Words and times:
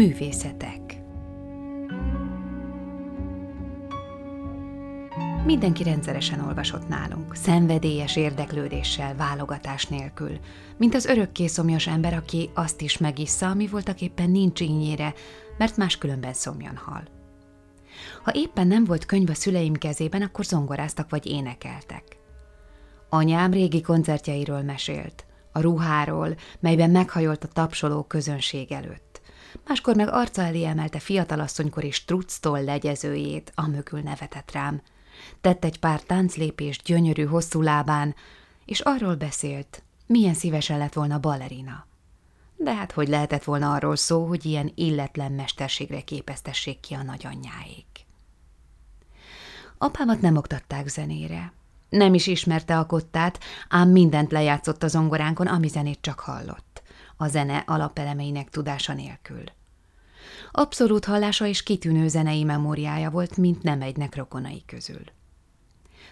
Művészetek 0.00 1.02
Mindenki 5.44 5.82
rendszeresen 5.82 6.40
olvasott 6.40 6.88
nálunk, 6.88 7.34
szenvedélyes 7.34 8.16
érdeklődéssel, 8.16 9.14
válogatás 9.14 9.86
nélkül, 9.86 10.38
mint 10.76 10.94
az 10.94 11.04
örökké 11.04 11.46
szomjas 11.46 11.86
ember, 11.86 12.14
aki 12.14 12.50
azt 12.54 12.80
is 12.80 12.98
megissza, 12.98 13.48
ami 13.48 13.66
voltak 13.66 14.00
éppen 14.00 14.30
nincs 14.30 14.60
ínyére, 14.60 15.14
mert 15.58 15.76
máskülönben 15.76 16.32
szomjan 16.32 16.76
hal. 16.76 17.02
Ha 18.22 18.32
éppen 18.34 18.66
nem 18.66 18.84
volt 18.84 19.06
könyv 19.06 19.30
a 19.30 19.34
szüleim 19.34 19.74
kezében, 19.74 20.22
akkor 20.22 20.44
zongoráztak 20.44 21.10
vagy 21.10 21.26
énekeltek. 21.26 22.04
Anyám 23.08 23.52
régi 23.52 23.80
koncertjeiről 23.80 24.62
mesélt, 24.62 25.24
a 25.52 25.60
ruháról, 25.60 26.36
melyben 26.60 26.90
meghajolt 26.90 27.44
a 27.44 27.48
tapsoló 27.48 28.02
közönség 28.02 28.72
előtt. 28.72 29.09
Máskor 29.66 29.96
meg 29.96 30.08
arca 30.08 30.42
elé 30.42 30.64
emelte 30.64 30.98
fiatalasszonykori 30.98 31.90
structól 31.90 32.64
legyezőjét, 32.64 33.52
amögül 33.54 34.00
nevetett 34.00 34.52
rám. 34.52 34.82
Tett 35.40 35.64
egy 35.64 35.78
pár 35.78 36.00
tánclépést 36.00 36.82
gyönyörű 36.82 37.24
hosszú 37.24 37.62
lábán, 37.62 38.14
és 38.64 38.80
arról 38.80 39.14
beszélt, 39.14 39.82
milyen 40.06 40.34
szívesen 40.34 40.78
lett 40.78 40.92
volna 40.92 41.18
balerina. 41.18 41.86
De 42.56 42.74
hát 42.74 42.92
hogy 42.92 43.08
lehetett 43.08 43.44
volna 43.44 43.72
arról 43.72 43.96
szó, 43.96 44.26
hogy 44.26 44.44
ilyen 44.44 44.72
illetlen 44.74 45.32
mesterségre 45.32 46.00
képeztessék 46.00 46.80
ki 46.80 46.94
a 46.94 47.02
nagyanyjáék. 47.02 47.86
Apámat 49.78 50.20
nem 50.20 50.36
oktatták 50.36 50.88
zenére. 50.88 51.52
Nem 51.88 52.14
is 52.14 52.26
ismerte 52.26 52.78
a 52.78 52.86
kottát, 52.86 53.40
ám 53.68 53.88
mindent 53.88 54.32
lejátszott 54.32 54.82
a 54.82 54.88
zongoránkon, 54.88 55.46
ami 55.46 55.68
zenét 55.68 55.98
csak 56.00 56.20
hallott. 56.20 56.69
A 57.22 57.28
zene 57.28 57.64
alapelemeinek 57.66 58.48
tudása 58.50 58.92
nélkül. 58.92 59.44
Abszolút 60.50 61.04
hallása 61.04 61.46
és 61.46 61.62
kitűnő 61.62 62.08
zenei 62.08 62.44
memóriája 62.44 63.10
volt, 63.10 63.36
mint 63.36 63.62
nem 63.62 63.82
egynek 63.82 64.16
rokonai 64.16 64.62
közül. 64.66 65.02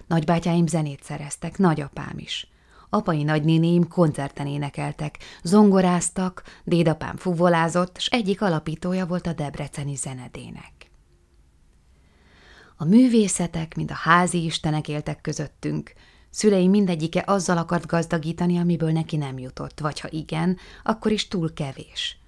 Nagybátyáim 0.07 0.67
zenét 0.67 1.03
szereztek, 1.03 1.59
nagyapám 1.59 2.19
is. 2.19 2.51
Apai 2.91 3.23
nagynénéim 3.23 3.89
koncerten 3.89 4.47
énekeltek, 4.47 5.19
zongoráztak, 5.43 6.43
dédapám 6.65 7.17
fuvolázott, 7.17 8.01
s 8.01 8.07
egyik 8.07 8.43
alapítója 8.43 9.07
volt 9.07 9.27
a 9.27 9.33
Debreceni 9.33 9.95
zenedének. 9.95 10.91
A 12.77 12.85
művészetek, 12.85 13.77
mind 13.77 13.91
a 13.91 13.95
házi 13.95 14.45
istenek 14.45 14.89
éltek 14.89 15.21
közöttünk. 15.21 15.93
Szüleim 16.31 16.71
mindegyike 16.71 17.23
azzal 17.27 17.59
akart 17.59 17.87
gazdagítani, 17.87 18.59
amiből 18.59 18.93
neki 18.93 19.17
nem 19.17 19.39
jutott, 19.39 19.81
vagy 19.81 20.01
ha 20.01 20.09
igen, 20.11 20.57
akkor 20.83 21.13
is 21.13 21.29
túl 21.29 21.53
kevés. 21.53 22.19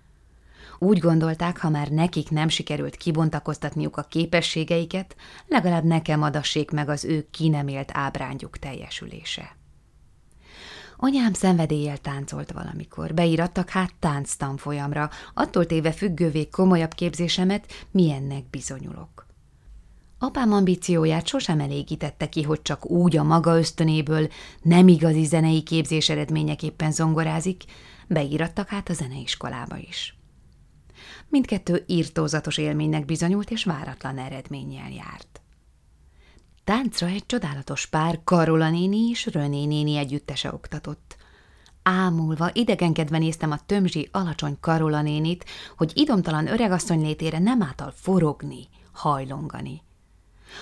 Úgy 0.78 0.98
gondolták, 0.98 1.58
ha 1.58 1.68
már 1.68 1.88
nekik 1.88 2.30
nem 2.30 2.48
sikerült 2.48 2.96
kibontakoztatniuk 2.96 3.96
a 3.96 4.02
képességeiket, 4.02 5.16
legalább 5.46 5.84
nekem 5.84 6.22
adassék 6.22 6.70
meg 6.70 6.88
az 6.88 7.04
ő 7.04 7.28
ki 7.30 7.56
ábrándjuk 7.92 8.58
teljesülése. 8.58 9.56
Anyám 10.96 11.32
szenvedéllyel 11.32 11.98
táncolt 11.98 12.52
valamikor, 12.52 13.14
beírattak 13.14 13.68
hát 13.68 13.94
tánctanfolyamra, 13.98 15.10
attól 15.34 15.66
téve 15.66 15.92
függővé 15.92 16.48
komolyabb 16.48 16.94
képzésemet, 16.94 17.86
milyennek 17.90 18.50
bizonyulok. 18.50 19.26
Apám 20.22 20.52
ambícióját 20.52 21.26
sosem 21.26 21.60
elégítette 21.60 22.28
ki, 22.28 22.42
hogy 22.42 22.62
csak 22.62 22.90
úgy 22.90 23.16
a 23.16 23.22
maga 23.22 23.58
ösztönéből 23.58 24.28
nem 24.62 24.88
igazi 24.88 25.24
zenei 25.24 25.62
képzés 25.62 26.08
eredményeképpen 26.08 26.92
zongorázik, 26.92 27.64
beírattak 28.08 28.68
hát 28.68 28.88
a 28.88 28.92
zeneiskolába 28.92 29.76
is. 29.76 30.18
Mindkettő 31.28 31.84
írtózatos 31.86 32.58
élménynek 32.58 33.04
bizonyult, 33.04 33.50
és 33.50 33.64
váratlan 33.64 34.18
eredménnyel 34.18 34.90
járt. 34.90 35.40
Táncra 36.64 37.06
egy 37.06 37.26
csodálatos 37.26 37.86
pár 37.86 38.20
Karola 38.24 38.70
néni 38.70 39.08
és 39.08 39.26
Röné 39.26 39.64
néni 39.64 39.96
együttese 39.96 40.52
oktatott. 40.52 41.16
Ámulva, 41.82 42.50
idegenkedve 42.52 43.18
néztem 43.18 43.50
a 43.50 43.64
tömzsi, 43.66 44.08
alacsony 44.12 44.56
Karola 44.60 45.02
nénit, 45.02 45.44
hogy 45.76 45.92
idomtalan 45.94 46.46
öregasszony 46.46 47.00
létére 47.02 47.38
nem 47.38 47.62
által 47.62 47.92
forogni, 47.96 48.68
hajlongani– 48.92 49.82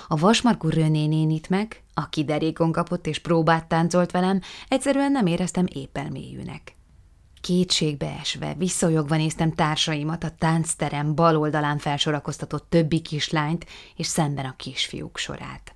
a 0.09 0.16
vasmarkú 0.16 0.69
Röné 0.69 1.41
meg, 1.49 1.82
aki 1.94 2.25
derékon 2.25 2.72
kapott 2.72 3.06
és 3.06 3.19
próbát 3.19 3.69
táncolt 3.69 4.10
velem, 4.10 4.41
egyszerűen 4.69 5.12
nem 5.12 5.26
éreztem 5.26 5.66
éppen 5.72 6.12
mélyűnek. 6.12 6.76
Kétségbe 7.41 8.16
esve, 8.21 8.54
visszajogva 8.54 9.16
néztem 9.16 9.53
társaimat, 9.53 10.25
a 10.25 10.34
táncterem 10.38 11.15
bal 11.15 11.37
oldalán 11.37 11.78
felsorakoztatott 11.78 12.71
többi 12.71 13.00
kislányt, 13.00 13.66
és 13.97 14.06
szemben 14.06 14.44
a 14.44 14.56
kisfiúk 14.56 15.16
sorát. 15.16 15.75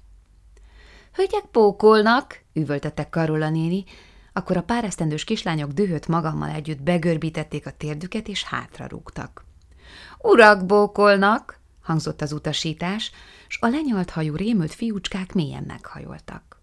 –Hölgyek 1.17 1.45
pókolnak!– 1.51 2.41
üvöltöttek 2.53 3.11
Karola 3.11 3.51
néni, 3.51 3.85
akkor 4.33 4.57
a 4.57 4.63
páresztendős 4.63 5.25
kislányok 5.25 5.71
dühött 5.71 6.07
magammal 6.07 6.49
együtt 6.49 6.83
begörbítették 6.83 7.67
a 7.67 7.71
térdüket, 7.71 8.29
és 8.29 8.45
hátra 8.45 8.87
rúgtak.– 8.87 9.45
Urak 10.19 10.67
bókolnak! 10.67 11.61
Hangzott 11.83 12.23
az 12.23 12.33
utasítás, 12.33 13.11
s 13.49 13.59
a 13.61 13.67
lenyalt 13.67 14.11
hajú 14.11 14.35
rémült 14.35 14.75
fiúcskák 14.75 15.33
mélyen 15.33 15.65
meghajoltak. 15.67 16.61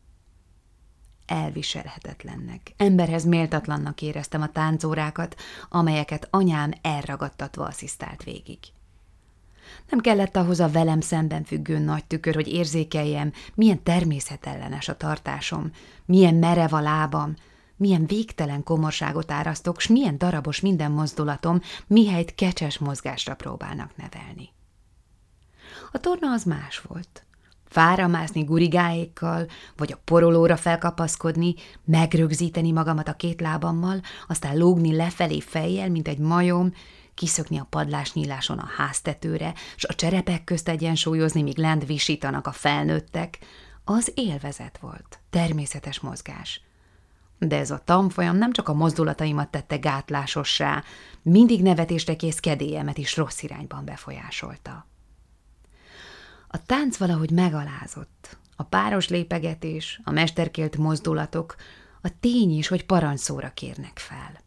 Elviselhetetlennek, 1.25 2.74
emberhez 2.78 3.25
méltatlannak 3.25 4.02
éreztem 4.02 4.41
a 4.41 4.52
táncórákat, 4.52 5.35
amelyeket 5.69 6.28
anyám 6.31 6.72
elragadtatva 6.81 7.66
asszisztált 7.66 8.24
végig. 8.24 8.59
Nem 9.90 10.00
kellett 10.00 10.35
ahhoz 10.35 10.59
a 10.59 10.69
velem 10.69 11.02
szemben 11.02 11.44
függő 11.44 11.78
nagy 11.78 12.06
tükör, 12.06 12.36
hogy 12.36 12.47
érzékeljem, 12.47 13.34
milyen 13.56 13.84
természetellenes 13.84 14.88
a 14.88 14.97
tartásom, 14.97 15.72
milyen 16.06 16.36
merev 16.36 16.74
a 16.74 16.81
lábam, 16.81 17.34
milyen 17.75 18.06
végtelen 18.06 18.63
komorságot 18.63 19.31
árasztok, 19.31 19.80
s 19.80 19.88
milyen 19.88 20.18
darabos 20.18 20.59
minden 20.59 20.91
mozdulatom, 20.91 21.62
mihelyt 21.88 22.36
kecses 22.36 22.78
mozgásra 22.78 23.36
próbálnak 23.36 23.91
nevelni. 23.96 24.50
A 25.92 25.98
torna 25.98 26.32
az 26.32 26.44
más 26.44 26.80
volt. 26.80 27.24
Fára 27.66 28.08
mászni 28.08 28.44
gurigáékkal, 28.44 29.48
vagy 29.78 29.92
a 29.92 30.00
porolóra 30.04 30.58
felkapaszkodni, 30.58 31.56
megrögzíteni 31.86 32.72
magamat 32.72 33.08
a 33.08 33.14
két 33.14 33.42
lábammal, 33.42 34.02
aztán 34.28 34.58
lógni 34.58 34.96
lefelé 34.96 35.40
fejjel, 35.40 35.90
mint 35.90 36.08
egy 36.08 36.18
majom, 36.18 36.74
kiszökni 37.14 37.60
a 37.60 37.68
padlás 37.70 38.14
nyíláson 38.14 38.58
a 38.58 38.70
háztetőre, 38.78 39.54
s 39.76 39.84
a 39.84 39.96
cserepek 39.96 40.44
közt 40.44 40.70
egyensúlyozni, 40.70 41.42
míg 41.42 41.58
lent 41.58 41.86
visítanak 41.86 42.48
a 42.48 42.52
felnőttek, 42.52 43.40
az 43.84 44.12
élvezet 44.16 44.78
volt, 44.78 45.20
természetes 45.30 46.00
mozgás. 46.00 46.62
De 47.40 47.58
ez 47.58 47.72
a 47.72 47.82
tanfolyam 47.86 48.38
nem 48.38 48.52
csak 48.52 48.70
a 48.70 48.74
mozdulataimat 48.74 49.50
tette 49.50 49.78
gátlásossá, 49.78 50.84
mindig 51.22 51.62
nevetésre 51.62 52.16
kész 52.16 52.40
kedélyemet 52.40 52.98
is 52.98 53.18
rossz 53.18 53.42
irányban 53.42 53.86
befolyásolta. 53.86 54.89
A 56.52 56.66
tánc 56.66 56.98
valahogy 56.98 57.32
megalázott. 57.32 58.38
A 58.56 58.64
páros 58.64 59.08
lépegetés, 59.08 60.02
a 60.04 60.12
mesterkélt 60.12 60.78
mozdulatok, 60.78 61.56
a 62.02 62.20
tény 62.20 62.58
is, 62.58 62.68
hogy 62.68 62.86
parancsszóra 62.86 63.52
kérnek 63.54 63.98
fel. 63.98 64.42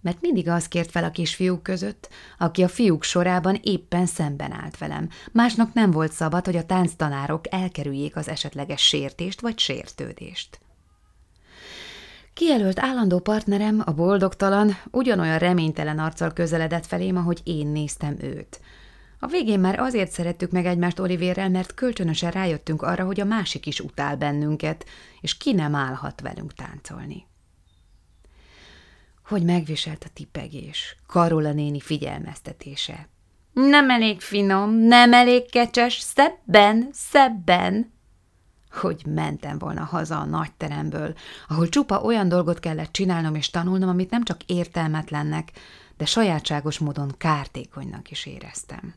Mert 0.00 0.20
mindig 0.20 0.48
az 0.48 0.68
kért 0.68 0.90
fel 0.90 1.04
a 1.04 1.10
kisfiúk 1.10 1.62
között, 1.62 2.08
aki 2.38 2.62
a 2.62 2.68
fiúk 2.68 3.02
sorában 3.02 3.58
éppen 3.62 4.06
szemben 4.06 4.52
állt 4.52 4.78
velem. 4.78 5.08
Másnak 5.32 5.72
nem 5.72 5.90
volt 5.90 6.12
szabad, 6.12 6.44
hogy 6.44 6.56
a 6.56 6.66
tánctanárok 6.66 7.52
elkerüljék 7.52 8.16
az 8.16 8.28
esetleges 8.28 8.82
sértést 8.82 9.40
vagy 9.40 9.58
sértődést. 9.58 10.60
Kijelölt 12.34 12.78
állandó 12.78 13.18
partnerem, 13.18 13.82
a 13.84 13.92
boldogtalan, 13.92 14.76
ugyanolyan 14.90 15.38
reménytelen 15.38 15.98
arccal 15.98 16.32
közeledett 16.32 16.86
felém, 16.86 17.16
ahogy 17.16 17.40
én 17.44 17.66
néztem 17.66 18.16
őt– 18.20 18.60
a 19.20 19.26
végén 19.26 19.60
már 19.60 19.78
azért 19.78 20.10
szerettük 20.10 20.50
meg 20.50 20.66
egymást 20.66 20.98
Olivérrel, 20.98 21.48
mert 21.48 21.74
kölcsönösen 21.74 22.30
rájöttünk 22.30 22.82
arra, 22.82 23.04
hogy 23.04 23.20
a 23.20 23.24
másik 23.24 23.66
is 23.66 23.80
utál 23.80 24.16
bennünket, 24.16 24.84
és 25.20 25.36
ki 25.36 25.52
nem 25.52 25.74
állhat 25.74 26.20
velünk 26.20 26.54
táncolni. 26.54 27.26
Hogy 29.24 29.42
megviselt 29.42 30.04
a 30.04 30.10
tipegés, 30.14 30.96
Karola 31.06 31.52
néni 31.52 31.80
figyelmeztetése. 31.80 33.08
Nem 33.52 33.90
elég 33.90 34.20
finom, 34.20 34.70
nem 34.70 35.12
elég 35.12 35.50
kecses, 35.50 35.98
szebben, 35.98 36.88
szebben. 36.92 37.92
Hogy 38.70 39.02
mentem 39.06 39.58
volna 39.58 39.84
haza 39.84 40.18
a 40.18 40.24
nagy 40.24 40.52
teremből, 40.52 41.14
ahol 41.48 41.68
csupa 41.68 42.00
olyan 42.00 42.28
dolgot 42.28 42.58
kellett 42.58 42.92
csinálnom 42.92 43.34
és 43.34 43.50
tanulnom, 43.50 43.88
amit 43.88 44.10
nem 44.10 44.24
csak 44.24 44.42
értelmetlennek, 44.46 45.52
de 45.96 46.04
sajátságos 46.04 46.78
módon 46.78 47.14
kártékonynak 47.18 48.10
is 48.10 48.26
éreztem. 48.26 48.94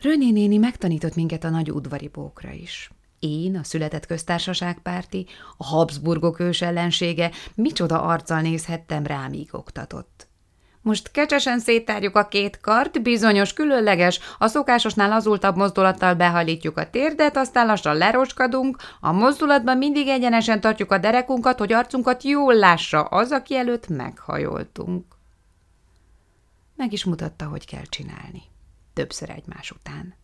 Röné 0.00 0.30
néni 0.30 0.56
megtanított 0.56 1.14
minket 1.14 1.44
a 1.44 1.50
nagy 1.50 1.70
udvari 1.70 2.08
bókra 2.08 2.50
is. 2.50 2.90
Én, 3.18 3.56
a 3.56 3.64
született 3.64 4.06
köztársaságpárti, 4.06 5.26
a 5.56 5.64
Habsburgok 5.64 6.40
ős 6.40 6.62
ellensége, 6.62 7.30
micsoda 7.54 8.02
arccal 8.02 8.40
nézhettem 8.40 9.06
rám, 9.06 9.30
míg 9.30 9.48
oktatott. 9.52 10.28
Most 10.82 11.10
kecsesen 11.10 11.58
széttárjuk 11.58 12.16
a 12.16 12.28
két 12.28 12.60
kart, 12.60 13.02
bizonyos, 13.02 13.52
különleges, 13.52 14.20
a 14.38 14.46
szokásosnál 14.46 15.08
lazultabb 15.08 15.56
mozdulattal 15.56 16.14
behajlítjuk 16.14 16.76
a 16.76 16.90
térdet, 16.90 17.36
aztán 17.36 17.66
lassan 17.66 17.96
leroskadunk, 17.96 18.76
a 19.00 19.12
mozdulatban 19.12 19.78
mindig 19.78 20.08
egyenesen 20.08 20.60
tartjuk 20.60 20.92
a 20.92 20.98
derekunkat, 20.98 21.58
hogy 21.58 21.72
arcunkat 21.72 22.22
jól 22.22 22.54
lássa 22.54 23.02
az, 23.02 23.30
aki 23.30 23.56
előtt 23.56 23.88
meghajoltunk. 23.88 25.04
Meg 26.76 26.92
is 26.92 27.04
mutatta, 27.04 27.46
hogy 27.46 27.66
kell 27.66 27.84
csinálni. 27.88 28.42
Többször 28.92 29.30
egymás 29.30 29.70
után. 29.70 30.14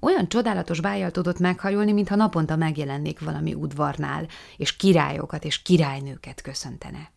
Olyan 0.00 0.28
csodálatos 0.28 0.80
bájjal 0.80 1.10
tudott 1.10 1.38
meghajolni, 1.38 1.92
mintha 1.92 2.14
naponta 2.14 2.56
megjelennék 2.56 3.20
valami 3.20 3.54
udvarnál, 3.54 4.26
és 4.56 4.76
királyokat 4.76 5.44
és 5.44 5.62
királynőket 5.62 6.40
köszöntene. 6.40 7.12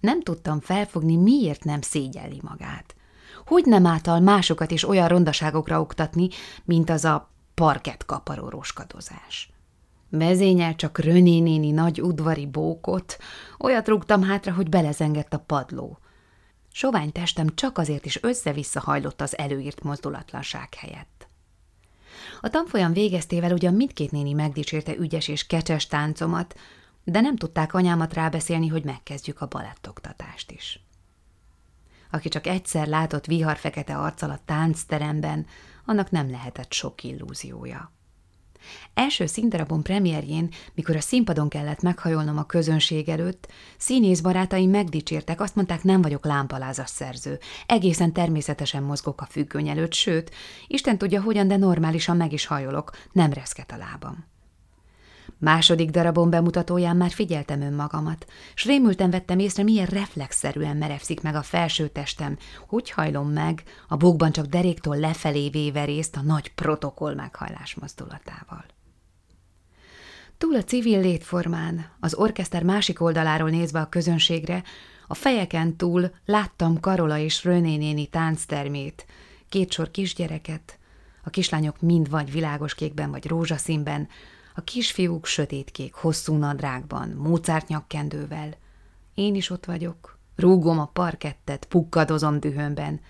Nem 0.00 0.22
tudtam 0.22 0.60
felfogni, 0.60 1.16
miért 1.16 1.64
nem 1.64 1.80
szégyelli 1.80 2.40
magát. 2.42 2.94
Hogy 3.46 3.64
nem 3.64 3.86
által 3.86 4.20
másokat 4.20 4.70
is 4.70 4.88
olyan 4.88 5.08
rondaságokra 5.08 5.80
oktatni, 5.80 6.28
mint 6.64 6.90
az 6.90 7.04
a 7.04 7.30
parkett 7.54 8.04
kaparó 8.04 8.48
roskadozás. 8.48 9.52
Vezényel 10.10 10.74
csak 10.74 10.98
Röné 10.98 11.38
néni 11.38 11.70
nagy 11.70 12.00
udvari 12.00 12.46
bókot, 12.46 13.18
olyat 13.58 13.88
rúgtam 13.88 14.22
hátra, 14.22 14.52
hogy 14.52 14.68
belezengett 14.68 15.32
a 15.32 15.38
padló. 15.38 15.98
Sovány 16.78 17.12
testem 17.12 17.54
csak 17.54 17.78
azért 17.78 18.06
is 18.06 18.22
össze-vissza 18.22 18.80
hajlott 18.80 19.20
az 19.20 19.38
előírt 19.38 19.82
mozdulatlanság 19.82 20.74
helyett. 20.74 21.28
A 22.40 22.48
tanfolyam 22.48 22.92
végeztével 22.92 23.52
ugyan 23.52 23.74
mindkét 23.74 24.10
néni 24.10 24.32
megdicsérte 24.32 24.96
ügyes 24.96 25.28
és 25.28 25.46
kecses 25.46 25.86
táncomat, 25.86 26.58
de 27.04 27.20
nem 27.20 27.36
tudták 27.36 27.74
anyámat 27.74 28.14
rábeszélni, 28.14 28.68
hogy 28.68 28.84
megkezdjük 28.84 29.40
a 29.40 29.46
balettoktatást 29.46 30.50
is. 30.50 30.80
Aki 32.10 32.28
csak 32.28 32.46
egyszer 32.46 32.86
látott 32.86 33.26
viharfekete 33.26 33.96
arccal 33.96 34.30
a 34.30 34.40
táncteremben, 34.44 35.46
annak 35.84 36.10
nem 36.10 36.30
lehetett 36.30 36.72
sok 36.72 37.02
illúziója. 37.02 37.92
Első 38.94 39.26
színdarabon 39.26 39.82
premierjén, 39.82 40.48
mikor 40.74 40.96
a 40.96 41.00
színpadon 41.00 41.48
kellett 41.48 41.82
meghajolnom 41.82 42.38
a 42.38 42.46
közönség 42.46 43.08
előtt, 43.08 43.52
színész 43.76 44.20
barátaim 44.20 44.70
megdicsértek, 44.70 45.40
azt 45.40 45.54
mondták, 45.54 45.82
nem 45.82 46.02
vagyok 46.02 46.24
lámpalázas 46.24 46.90
szerző. 46.90 47.38
Egészen 47.66 48.12
természetesen 48.12 48.82
mozgok 48.82 49.20
a 49.20 49.26
függöny 49.30 49.68
előtt, 49.68 49.94
sőt, 49.94 50.30
Isten 50.66 50.98
tudja 50.98 51.22
hogyan, 51.22 51.48
de 51.48 51.56
normálisan 51.56 52.16
meg 52.16 52.32
is 52.32 52.46
hajolok, 52.46 52.90
nem 53.12 53.32
reszket 53.32 53.72
a 53.72 53.76
lábam. 53.76 54.36
Második 55.38 55.90
darabon 55.90 56.30
bemutatóján 56.30 56.96
már 56.96 57.10
figyeltem 57.10 57.60
önmagamat, 57.60 58.26
s 58.54 58.64
rémülten 58.64 59.10
vettem 59.10 59.38
észre, 59.38 59.62
milyen 59.62 59.86
reflexzerűen 59.86 60.76
merevszik 60.76 61.20
meg 61.20 61.34
a 61.34 61.42
felső 61.42 61.88
testem, 61.88 62.36
hogy 62.66 62.90
hajlom 62.90 63.30
meg, 63.30 63.62
a 63.88 63.96
bokban 63.96 64.32
csak 64.32 64.46
deréktól 64.46 64.96
lefelé 64.96 65.48
véve 65.48 65.84
részt 65.84 66.16
a 66.16 66.22
nagy 66.22 66.54
protokoll 66.54 67.14
meghajlás 67.14 67.74
mozdulatával. 67.74 68.64
Túl 70.38 70.56
a 70.56 70.62
civil 70.62 71.00
létformán, 71.00 71.90
az 72.00 72.14
orkeszter 72.14 72.62
másik 72.62 73.00
oldaláról 73.00 73.50
nézve 73.50 73.80
a 73.80 73.88
közönségre, 73.88 74.62
a 75.06 75.14
fejeken 75.14 75.76
túl 75.76 76.10
láttam 76.24 76.80
Karola 76.80 77.18
és 77.18 77.44
Röné 77.44 77.76
néni 77.76 78.06
tánctermét, 78.06 79.06
két 79.48 79.72
sor 79.72 79.90
kisgyereket, 79.90 80.78
a 81.24 81.30
kislányok 81.30 81.80
mind 81.80 82.10
vagy 82.10 82.32
világos 82.32 82.74
kékben 82.74 83.10
vagy 83.10 83.26
rózsaszínben, 83.26 84.08
a 84.58 84.62
kisfiúk 84.64 85.26
sötétkék, 85.26 85.94
hosszú 85.94 86.36
nadrágban, 86.36 87.08
Mozart 87.08 87.68
nyakkendővel. 87.68 88.54
Én 89.14 89.34
is 89.34 89.50
ott 89.50 89.64
vagyok, 89.64 90.18
rúgom 90.36 90.78
a 90.78 90.86
parkettet, 90.86 91.64
pukkadozom 91.64 92.40
dühömben. 92.40 93.00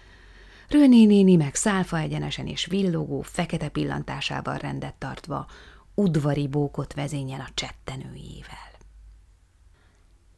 Röné 0.69 1.05
néni 1.05 1.37
meg 1.37 1.55
szálfa 1.55 1.99
egyenesen 1.99 2.47
és 2.47 2.67
villogó, 2.67 3.21
fekete 3.21 3.69
pillantásával 3.69 4.57
rendet 4.57 4.95
tartva, 4.95 5.47
udvari 5.95 6.49
bókot 6.49 6.95
vezényel 6.95 7.41
a 7.41 7.51
csettenőjével. 7.55 8.71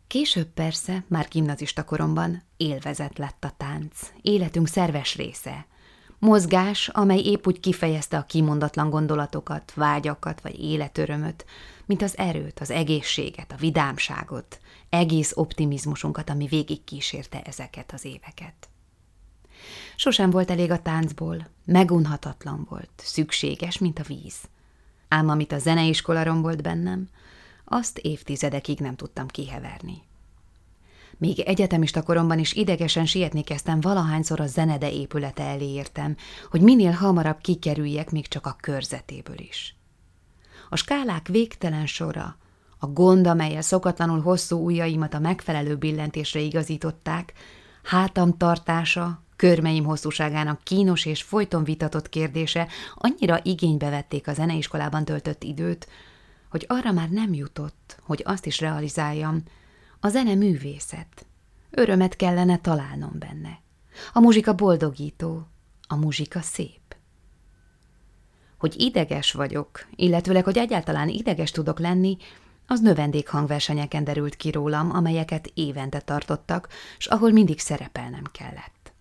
Később 0.06 0.48
persze, 0.48 1.04
már 1.06 1.28
gimnazista 1.28 1.84
koromban, 1.84 2.42
élvezet 2.56 3.18
lett 3.18 3.44
a 3.44 3.54
tánc, 3.56 4.12
életünk 4.22 4.68
szerves 4.68 5.16
része, 5.16 5.66
Mozgás, 6.20 6.88
amely 6.88 7.18
épp 7.18 7.46
úgy 7.46 7.60
kifejezte 7.60 8.16
a 8.16 8.24
kimondatlan 8.24 8.90
gondolatokat, 8.90 9.72
vágyakat 9.74 10.40
vagy 10.40 10.60
életörömöt, 10.60 11.44
mint 11.86 12.02
az 12.02 12.18
erőt, 12.18 12.60
az 12.60 12.70
egészséget, 12.70 13.52
a 13.52 13.56
vidámságot, 13.56 14.60
egész 14.88 15.32
optimizmusunkat, 15.34 16.30
ami 16.30 16.46
végig 16.46 16.84
kísérte 16.84 17.42
ezeket 17.42 17.92
az 17.92 18.04
éveket. 18.04 18.68
Sosem 19.96 20.30
volt 20.30 20.50
elég 20.50 20.70
a 20.70 20.82
táncból, 20.82 21.48
megunhatatlan 21.64 22.66
volt, 22.68 22.90
szükséges, 22.96 23.78
mint 23.78 23.98
a 23.98 24.02
víz. 24.02 24.36
Ám 25.08 25.28
amit 25.28 25.52
a 25.52 25.58
zeneiskola 25.58 26.22
rombolt 26.22 26.62
bennem, 26.62 27.08
azt 27.64 27.98
évtizedekig 27.98 28.78
nem 28.78 28.96
tudtam 28.96 29.26
kiheverni. 29.26 30.02
Még 31.20 31.40
egyetemista 31.40 32.02
koromban 32.02 32.38
is 32.38 32.52
idegesen 32.52 33.06
sietni 33.06 33.42
kezdtem, 33.42 33.80
valahányszor 33.80 34.40
a 34.40 34.46
zenede 34.46 34.90
épülete 34.92 35.42
elé 35.42 35.72
értem, 35.72 36.16
hogy 36.50 36.60
minél 36.60 36.90
hamarabb 36.90 37.40
kikerüljek 37.40 38.10
még 38.10 38.28
csak 38.28 38.46
a 38.46 38.56
körzetéből 38.60 39.38
is. 39.38 39.76
A 40.68 40.76
skálák 40.76 41.28
végtelen 41.28 41.86
sora, 41.86 42.36
a 42.78 42.86
gond, 42.86 43.26
amelyel 43.26 43.62
szokatlanul 43.62 44.20
hosszú 44.20 44.64
ujjaimat 44.64 45.14
a 45.14 45.18
megfelelő 45.18 45.76
billentésre 45.76 46.40
igazították, 46.40 47.32
hátam 47.82 48.36
tartása, 48.36 49.22
körmeim 49.36 49.84
hosszúságának 49.84 50.62
kínos 50.62 51.04
és 51.04 51.22
folyton 51.22 51.64
vitatott 51.64 52.08
kérdése 52.08 52.68
annyira 52.94 53.40
igénybe 53.42 53.90
vették 53.90 54.28
a 54.28 54.32
zeneiskolában 54.32 55.04
töltött 55.04 55.42
időt, 55.42 55.88
hogy 56.50 56.64
arra 56.68 56.92
már 56.92 57.08
nem 57.08 57.34
jutott, 57.34 57.98
hogy 58.02 58.22
azt 58.24 58.46
is 58.46 58.60
realizáljam, 58.60 59.42
a 60.00 60.08
zene 60.08 60.34
művészet. 60.34 61.26
Örömet 61.70 62.16
kellene 62.16 62.58
találnom 62.58 63.12
benne. 63.18 63.60
A 64.12 64.20
muzsika 64.20 64.54
boldogító, 64.54 65.46
a 65.88 65.96
muzsika 65.96 66.40
szép. 66.40 66.96
Hogy 68.58 68.80
ideges 68.80 69.32
vagyok, 69.32 69.86
illetőleg, 69.94 70.44
hogy 70.44 70.58
egyáltalán 70.58 71.08
ideges 71.08 71.50
tudok 71.50 71.78
lenni, 71.78 72.16
az 72.66 72.80
növendékhangversenyeken 72.80 74.04
derült 74.04 74.36
ki 74.36 74.50
rólam, 74.50 74.90
amelyeket 74.90 75.50
évente 75.54 76.00
tartottak, 76.00 76.68
s 76.98 77.06
ahol 77.06 77.30
mindig 77.30 77.58
szerepelnem 77.58 78.24
kellett. 78.32 78.92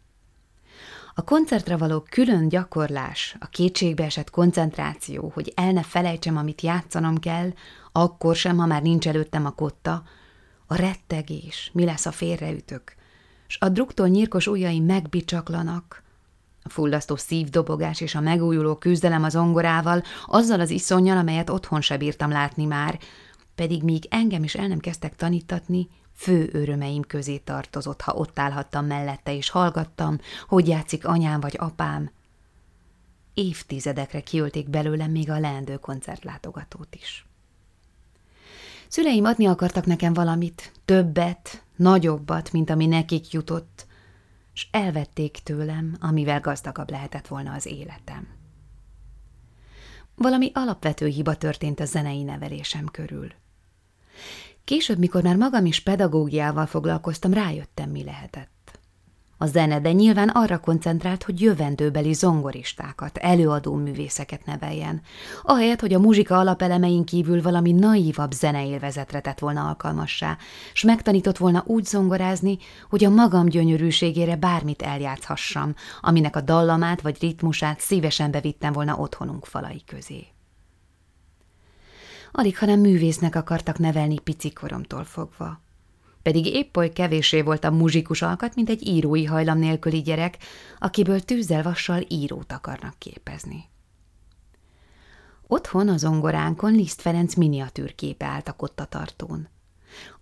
A 1.14 1.24
koncertre 1.24 1.78
való 1.78 2.06
külön 2.10 2.48
gyakorlás, 2.48 3.36
a 3.40 3.48
kétségbe 3.48 4.04
esett 4.04 4.30
koncentráció, 4.30 5.32
hogy 5.34 5.52
el 5.56 5.72
ne 5.72 5.84
felejtsem, 5.84 6.38
amit 6.38 6.62
játszanom 6.62 7.18
kell, 7.18 7.54
akkor 7.92 8.36
sem, 8.36 8.58
ha 8.58 8.66
már 8.66 8.82
nincs 8.82 9.08
előttem 9.08 9.46
a 9.46 9.52
kotta, 9.52 10.04
a 10.72 10.76
rettegés, 10.76 11.70
mi 11.74 11.86
lesz 11.86 12.06
a 12.06 12.12
félreütök, 12.12 12.96
s 13.48 13.58
a 13.60 13.70
druktól 13.70 14.08
nyírkos 14.08 14.48
ujjai 14.48 14.80
megbicsaklanak, 14.80 16.04
a 16.64 16.70
fullasztó 16.70 17.16
szívdobogás 17.16 18.02
és 18.02 18.16
a 18.16 18.20
megújuló 18.20 18.76
küzdelem 18.76 19.24
az 19.24 19.36
ongorával, 19.36 20.04
azzal 20.26 20.60
az 20.60 20.70
iszonyjal, 20.70 21.18
amelyet 21.18 21.50
otthon 21.50 21.82
se 21.82 21.98
bírtam 21.98 22.30
látni 22.30 22.66
már, 22.66 23.00
pedig 23.56 23.84
míg 23.84 24.06
engem 24.10 24.44
is 24.44 24.56
el 24.56 24.68
nem 24.68 24.80
kezdtek 24.80 25.16
tanítatni, 25.16 25.88
fő 26.16 26.50
örömeim 26.54 27.02
közé 27.02 27.38
tartozott, 27.38 28.02
ha 28.02 28.14
ott 28.14 28.40
állhattam 28.40 28.86
mellette, 28.86 29.36
és 29.36 29.50
hallgattam, 29.50 30.18
hogy 30.48 30.68
játszik 30.68 31.06
anyám 31.06 31.40
vagy 31.40 31.56
apám. 31.58 32.12
Évtizedekre 33.34 34.22
kiölték 34.22 34.70
belőlem 34.70 35.12
még 35.12 35.30
a 35.30 35.40
leendő 35.40 35.78
koncertlátogatót 35.78 36.96
is. 36.96 37.29
Szüleim 38.90 39.26
adni 39.26 39.46
akartak 39.46 39.86
nekem 39.86 40.14
valamit, 40.14 40.72
többet, 40.86 41.64
nagyobbat, 41.76 42.52
mint 42.52 42.70
ami 42.70 42.86
nekik 42.86 43.32
jutott, 43.32 43.86
s 44.54 44.68
elvették 44.72 45.40
tőlem, 45.44 45.98
amivel 46.00 46.40
gazdagabb 46.40 46.90
lehetett 46.90 47.28
volna 47.28 47.54
az 47.54 47.66
életem. 47.66 48.28
Valami 50.16 50.52
alapvető 50.54 51.08
hiba 51.08 51.36
történt 51.36 51.80
a 51.80 51.86
zenei 51.86 52.24
nevelésem 52.24 52.86
körül. 52.86 53.32
Később, 54.64 54.98
mikor 54.98 55.24
már 55.24 55.36
magam 55.36 55.66
is 55.66 55.80
pedagógiával 55.80 56.66
foglalkoztam, 56.66 57.34
rájöttem, 57.34 57.90
mi 57.90 58.04
lehetett. 58.04 58.59
A 59.42 59.46
zene, 59.46 59.80
de 59.80 59.92
nyilván 59.92 60.30
arra 60.30 60.60
koncentrált, 60.60 61.24
hogy 61.24 61.42
jövendőbeli 61.42 62.14
zongoristákat, 62.14 63.18
előadó 63.18 63.74
művészeket 63.76 64.46
neveljen, 64.46 65.02
ahelyett, 65.42 65.80
hogy 65.80 65.94
a 65.94 66.00
muzsika 66.00 66.38
alapelemein 66.38 67.06
kívül 67.06 67.42
valami 67.42 67.72
naívabb 67.72 68.32
zeneélvezetre 68.32 69.20
tett 69.20 69.40
volna 69.40 69.68
alkalmassá, 69.68 70.38
s 70.74 70.84
megtanított 70.84 71.38
volna 71.38 71.64
úgy 71.66 71.86
zongorázni, 71.86 72.58
hogy 72.90 73.04
a 73.04 73.10
magam 73.10 73.46
gyönyörűségére 73.46 74.36
bármit 74.36 74.82
eljátszhassam, 74.82 75.74
aminek 76.02 76.36
a 76.36 76.42
dallamát 76.42 77.02
vagy 77.02 77.18
ritmusát 77.20 77.80
szívesen 77.80 78.32
bevittem 78.32 78.74
volna 78.74 78.96
otthonunk 78.98 79.46
falai 79.46 79.84
közé. 79.86 80.28
Alig, 82.32 82.58
hanem 82.58 82.80
művésznek 82.80 83.36
akartak 83.36 83.78
nevelni 83.78 84.20
picikoromtól 84.20 85.04
fogva 85.04 85.60
pedig 86.30 86.46
épp 86.46 86.78
oly 86.78 86.92
kevésé 86.92 87.42
voltam 87.42 87.76
muzsikus 87.76 88.22
alkat, 88.22 88.56
mint 88.56 88.70
egy 88.70 88.88
írói 88.88 89.26
hajlam 89.26 89.58
nélküli 89.58 90.02
gyerek, 90.02 90.38
akiből 90.80 91.20
tűzzel 91.20 91.64
vassal 91.64 92.02
írót 92.08 92.52
akarnak 92.52 92.94
képezni. 92.98 93.66
Otthon 95.48 95.90
az 95.90 96.06
ongoránkon 96.06 96.74
Liszt 96.74 97.02
Ferenc 97.02 97.36
miniatűrképe 97.36 98.26
állt 98.26 98.48
a 98.48 98.54
kottatartón. 98.54 99.48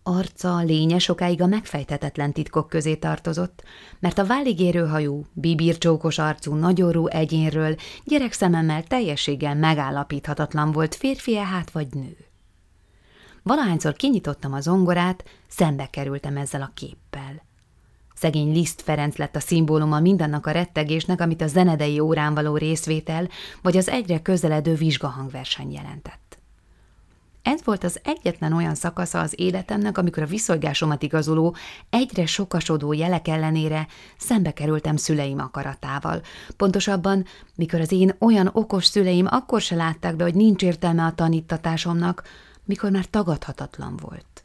Arca, 0.04 0.58
lénye 0.58 1.00
sokáig 1.00 1.42
a 1.42 1.48
megfejthetetlen 1.48 2.34
titkok 2.34 2.70
közé 2.70 2.96
tartozott, 2.96 3.64
mert 4.00 4.18
a 4.18 4.26
váligérő 4.26 4.86
hajú, 4.86 5.26
bibircsókos 5.34 6.18
arcú, 6.18 6.54
nagyorú 6.54 7.08
egyénről 7.08 7.76
gyerekszememmel 8.04 8.84
teljességgel 8.84 9.56
megállapíthatatlan 9.56 10.72
volt 10.72 10.96
férfi-e 10.96 11.46
hát 11.46 11.72
vagy 11.72 11.88
nő. 11.94 12.27
Valahányszor 13.48 13.94
kinyitottam 13.94 14.54
az 14.54 14.68
ongorát, 14.68 15.24
szembe 15.48 15.86
kerültem 15.86 16.38
ezzel 16.38 16.62
a 16.62 16.72
képpel. 16.74 17.46
Szegény 18.16 18.52
Liszt 18.52 18.82
Ferenc 18.82 19.18
lett 19.18 19.36
a 19.36 19.40
szimbóluma 19.40 20.00
mindannak 20.00 20.46
a 20.46 20.52
rettegésnek, 20.52 21.22
amit 21.22 21.42
a 21.42 21.48
zenedei 21.48 22.00
órán 22.00 22.34
való 22.34 22.58
részvétel, 22.58 23.28
vagy 23.62 23.78
az 23.78 23.90
egyre 23.90 24.22
közeledő 24.22 24.74
vizsgahangverseny 24.74 25.72
jelentett. 25.72 26.38
Ez 27.42 27.64
volt 27.64 27.84
az 27.84 28.00
egyetlen 28.04 28.54
olyan 28.54 28.76
szakasza 28.76 29.20
az 29.20 29.34
életemnek, 29.40 29.98
amikor 29.98 30.24
a 30.24 30.28
viszonygásomat 30.28 31.04
igazoló, 31.04 31.56
egyre 31.90 32.26
sokasodó 32.26 32.94
jelek 32.94 33.28
ellenére 33.28 33.88
szembe 34.18 34.52
kerültem 34.52 34.96
szüleim 34.96 35.40
akaratával. 35.40 36.22
Pontosabban, 36.58 37.26
mikor 37.56 37.80
az 37.80 37.92
én 37.92 38.16
olyan 38.20 38.50
okos 38.54 38.86
szüleim 38.86 39.26
akkor 39.30 39.62
se 39.62 39.76
látták 39.76 40.16
be, 40.16 40.24
hogy 40.24 40.36
nincs 40.36 40.64
értelme 40.64 41.04
a 41.04 41.16
tanítatásomnak, 41.16 42.24
mikor 42.68 42.92
már 42.92 43.06
tagadhatatlan 43.06 43.98
volt. 43.98 44.44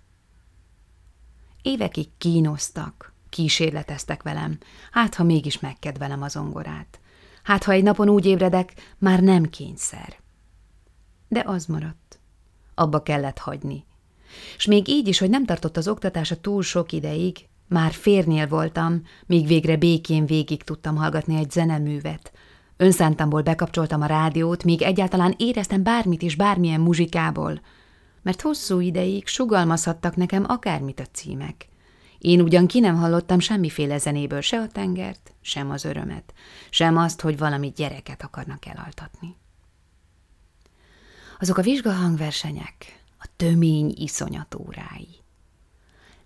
Évekig 1.62 2.08
kínoztak, 2.18 3.12
kísérleteztek 3.28 4.22
velem, 4.22 4.58
hát 4.90 5.14
ha 5.14 5.24
mégis 5.24 5.60
megkedvelem 5.60 6.22
az 6.22 6.36
ongorát. 6.36 7.00
Hát 7.42 7.64
ha 7.64 7.72
egy 7.72 7.82
napon 7.82 8.08
úgy 8.08 8.26
ébredek, 8.26 8.94
már 8.98 9.20
nem 9.20 9.50
kényszer. 9.50 10.16
De 11.28 11.42
az 11.46 11.66
maradt. 11.66 12.18
Abba 12.74 13.02
kellett 13.02 13.38
hagyni. 13.38 13.84
És 14.56 14.66
még 14.66 14.88
így 14.88 15.08
is, 15.08 15.18
hogy 15.18 15.30
nem 15.30 15.44
tartott 15.44 15.76
az 15.76 15.88
oktatása 15.88 16.40
túl 16.40 16.62
sok 16.62 16.92
ideig, 16.92 17.46
már 17.68 17.92
férnél 17.92 18.48
voltam, 18.48 19.02
míg 19.26 19.46
végre 19.46 19.76
békén 19.76 20.26
végig 20.26 20.62
tudtam 20.62 20.96
hallgatni 20.96 21.36
egy 21.36 21.50
zeneművet. 21.50 22.32
Önszántamból 22.76 23.42
bekapcsoltam 23.42 24.02
a 24.02 24.06
rádiót, 24.06 24.64
míg 24.64 24.82
egyáltalán 24.82 25.34
éreztem 25.36 25.82
bármit 25.82 26.22
is 26.22 26.36
bármilyen 26.36 26.80
muzsikából– 26.80 27.60
mert 28.22 28.40
hosszú 28.40 28.80
ideig 28.80 29.26
sugalmazhattak 29.26 30.16
nekem 30.16 30.44
akármit 30.48 31.00
a 31.00 31.06
címek. 31.12 31.68
Én 32.18 32.40
ugyan 32.40 32.66
ki 32.66 32.80
nem 32.80 32.96
hallottam 32.96 33.38
semmiféle 33.38 33.98
zenéből 33.98 34.40
se 34.40 34.58
a 34.58 34.68
tengert, 34.68 35.32
sem 35.40 35.70
az 35.70 35.84
örömet, 35.84 36.34
sem 36.70 36.96
azt, 36.96 37.20
hogy 37.20 37.38
valami 37.38 37.72
gyereket 37.76 38.22
akarnak 38.22 38.66
elaltatni. 38.66 39.36
Azok 41.38 41.58
a 41.58 41.62
vizsgahangversenyek, 41.62 43.02
a 43.18 43.26
tömény 43.36 43.94
iszonyatórái. 43.96 45.08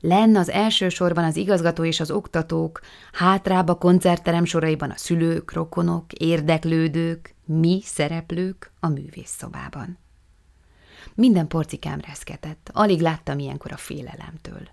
Lenn 0.01 0.37
az 0.37 0.51
első 0.51 0.89
sorban 0.89 1.25
az 1.25 1.37
igazgató 1.37 1.85
és 1.85 2.01
az 2.01 2.11
oktatók, 2.11 2.81
hátrább 3.13 3.69
a 3.69 3.79
koncertterem 3.79 4.45
soraiban 4.45 4.91
a 4.91 4.97
szülők, 4.97 5.53
rokonok, 5.53 6.13
érdeklődők, 6.13 7.35
mi 7.45 7.81
szereplők 7.85 8.73
a 8.81 8.89
művészszobában. 8.89 9.99
Minden 11.15 11.47
porcikám 11.47 12.01
reszketett, 12.01 12.71
alig 12.73 13.01
láttam 13.01 13.39
ilyenkor 13.39 13.73
a 13.73 13.77
félelemtől. 13.77 14.69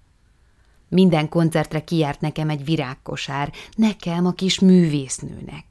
Minden 0.89 1.29
koncertre 1.29 1.83
kiárt 1.83 2.21
nekem 2.21 2.49
egy 2.49 2.65
virágkosár, 2.65 3.53
nekem 3.75 4.25
a 4.25 4.31
kis 4.31 4.59
művésznőnek. 4.59 5.65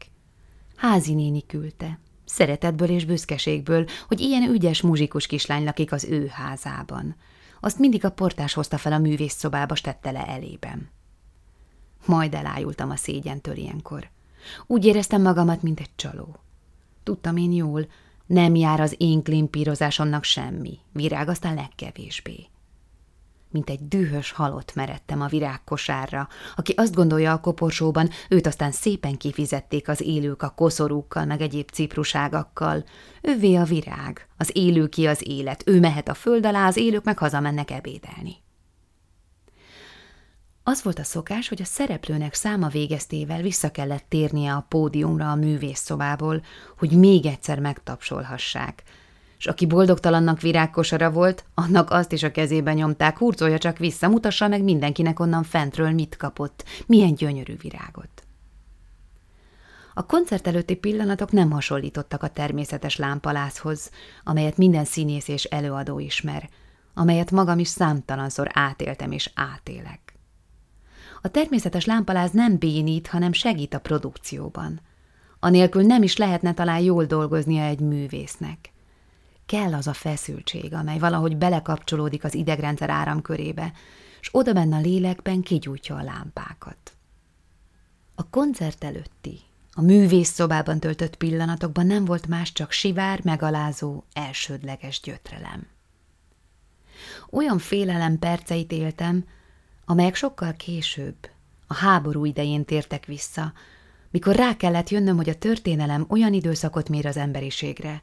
Házi 0.76 1.14
néni 1.14 1.46
küldte, 1.46 1.98
szeretetből 2.24 2.88
és 2.88 3.04
büszkeségből, 3.04 3.86
hogy 4.08 4.20
ilyen 4.20 4.50
ügyes 4.50 4.80
muzsikus 4.80 5.26
kislány 5.26 5.64
lakik 5.64 5.92
az 5.92 6.04
ő 6.04 6.26
házában. 6.26 7.16
Azt 7.60 7.78
mindig 7.78 8.04
a 8.04 8.10
portás 8.10 8.52
hozta 8.52 8.78
fel 8.78 8.92
a 8.92 8.98
művészszobába, 8.98 9.74
s 9.74 9.80
tette 9.80 10.10
le 10.10 10.26
elében. 10.26 10.90
Majd 12.06 12.34
elájultam 12.34 12.90
a 12.90 12.96
szégyentől 12.96 13.56
ilyenkor. 13.56 14.10
Úgy 14.66 14.84
éreztem 14.84 15.22
magamat, 15.22 15.62
mint 15.62 15.80
egy 15.80 15.90
csaló. 15.96 16.36
Tudtam 17.02 17.36
én 17.36 17.52
jól, 17.52 17.86
nem 18.26 18.54
jár 18.54 18.80
az 18.80 18.94
én 18.98 19.22
klimpírozásomnak 19.22 20.24
semmi, 20.24 20.78
virág 20.92 21.28
aztán 21.28 21.54
legkevésbé. 21.54 22.46
Mint 23.50 23.70
egy 23.70 23.88
dühös 23.88 24.30
halott 24.30 24.74
meredtem 24.74 25.20
a 25.20 25.26
virágkosárra, 25.26 26.28
aki 26.56 26.72
azt 26.76 26.94
gondolja 26.94 27.32
a 27.32 27.40
koporsóban, 27.40 28.10
őt 28.28 28.46
aztán 28.46 28.72
szépen 28.72 29.16
kifizették 29.16 29.88
az 29.88 30.00
élők 30.00 30.42
a 30.42 30.50
koszorúkkal, 30.50 31.24
meg 31.24 31.40
egyéb 31.40 31.70
cipruságakkal. 31.70 32.84
Ővé 33.22 33.54
a 33.54 33.64
virág, 33.64 34.28
az 34.36 34.50
élő 34.52 34.88
ki 34.88 35.06
az 35.06 35.28
élet, 35.28 35.62
ő 35.66 35.80
mehet 35.80 36.08
a 36.08 36.14
föld 36.14 36.46
alá, 36.46 36.66
az 36.66 36.76
élők 36.76 37.04
meg 37.04 37.18
hazamennek 37.18 37.70
ebédelni. 37.70 38.41
Az 40.64 40.82
volt 40.82 40.98
a 40.98 41.04
szokás, 41.04 41.48
hogy 41.48 41.62
a 41.62 41.64
szereplőnek 41.64 42.34
száma 42.34 42.68
végeztével 42.68 43.42
vissza 43.42 43.70
kellett 43.70 44.04
térnie 44.08 44.52
a 44.52 44.66
pódiumra 44.68 45.30
a 45.30 45.34
művészszobából, 45.34 46.42
hogy 46.78 46.90
még 46.90 47.26
egyszer 47.26 47.58
megtapsolhassák. 47.58 48.82
És 49.38 49.46
aki 49.46 49.66
boldogtalannak 49.66 50.40
virágkosara 50.40 51.10
volt, 51.10 51.44
annak 51.54 51.90
azt 51.90 52.12
is 52.12 52.22
a 52.22 52.30
kezébe 52.30 52.72
nyomták, 52.72 53.18
hurcolja 53.18 53.58
csak 53.58 53.78
vissza, 53.78 54.08
mutassa 54.08 54.48
meg 54.48 54.62
mindenkinek 54.62 55.20
onnan 55.20 55.42
fentről 55.42 55.90
mit 55.90 56.16
kapott, 56.16 56.64
milyen 56.86 57.14
gyönyörű 57.14 57.56
virágot. 57.56 58.22
A 59.94 60.06
koncert 60.06 60.46
előtti 60.46 60.74
pillanatok 60.74 61.32
nem 61.32 61.50
hasonlítottak 61.50 62.22
a 62.22 62.28
természetes 62.28 62.96
lámpalászhoz, 62.96 63.90
amelyet 64.24 64.56
minden 64.56 64.84
színész 64.84 65.28
és 65.28 65.44
előadó 65.44 65.98
ismer, 65.98 66.48
amelyet 66.94 67.30
magam 67.30 67.58
is 67.58 67.68
számtalanszor 67.68 68.50
átéltem 68.52 69.10
és 69.10 69.30
átélek. 69.34 70.11
A 71.24 71.28
természetes 71.28 71.84
lámpaláz 71.84 72.30
nem 72.30 72.58
bénít, 72.58 73.06
hanem 73.06 73.32
segít 73.32 73.74
a 73.74 73.80
produkcióban. 73.80 74.80
Anélkül 75.40 75.82
nem 75.82 76.02
is 76.02 76.16
lehetne 76.16 76.54
talán 76.54 76.80
jól 76.80 77.04
dolgoznia 77.04 77.62
egy 77.62 77.80
művésznek. 77.80 78.72
Kell 79.46 79.74
az 79.74 79.86
a 79.86 79.92
feszültség, 79.92 80.74
amely 80.74 80.98
valahogy 80.98 81.36
belekapcsolódik 81.36 82.24
az 82.24 82.34
idegrendszer 82.34 82.90
áramkörébe, 82.90 83.72
és 84.20 84.28
oda 84.32 84.52
benne 84.52 84.76
a 84.76 84.80
lélekben 84.80 85.40
kigyújtja 85.40 85.96
a 85.96 86.02
lámpákat. 86.02 86.92
A 88.14 88.28
koncert 88.28 88.84
előtti, 88.84 89.40
a 89.72 89.82
művészszobában 89.82 90.80
töltött 90.80 91.16
pillanatokban 91.16 91.86
nem 91.86 92.04
volt 92.04 92.26
más, 92.26 92.52
csak 92.52 92.70
sivár, 92.70 93.20
megalázó, 93.24 94.04
elsődleges 94.12 95.00
gyötrelem. 95.00 95.66
Olyan 97.30 97.58
félelem 97.58 98.18
perceit 98.18 98.72
éltem, 98.72 99.24
amelyek 99.84 100.14
sokkal 100.14 100.52
később, 100.52 101.16
a 101.66 101.74
háború 101.74 102.24
idején 102.24 102.64
tértek 102.64 103.06
vissza, 103.06 103.52
mikor 104.10 104.36
rá 104.36 104.56
kellett 104.56 104.90
jönnöm, 104.90 105.16
hogy 105.16 105.28
a 105.28 105.38
történelem 105.38 106.06
olyan 106.08 106.32
időszakot 106.32 106.88
mér 106.88 107.06
az 107.06 107.16
emberiségre, 107.16 108.02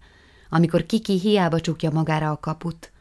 amikor 0.50 0.86
kiki 0.86 1.20
hiába 1.20 1.60
csukja 1.60 1.92
magára 1.92 2.32
a 2.32 2.40
kaput, 2.40 2.92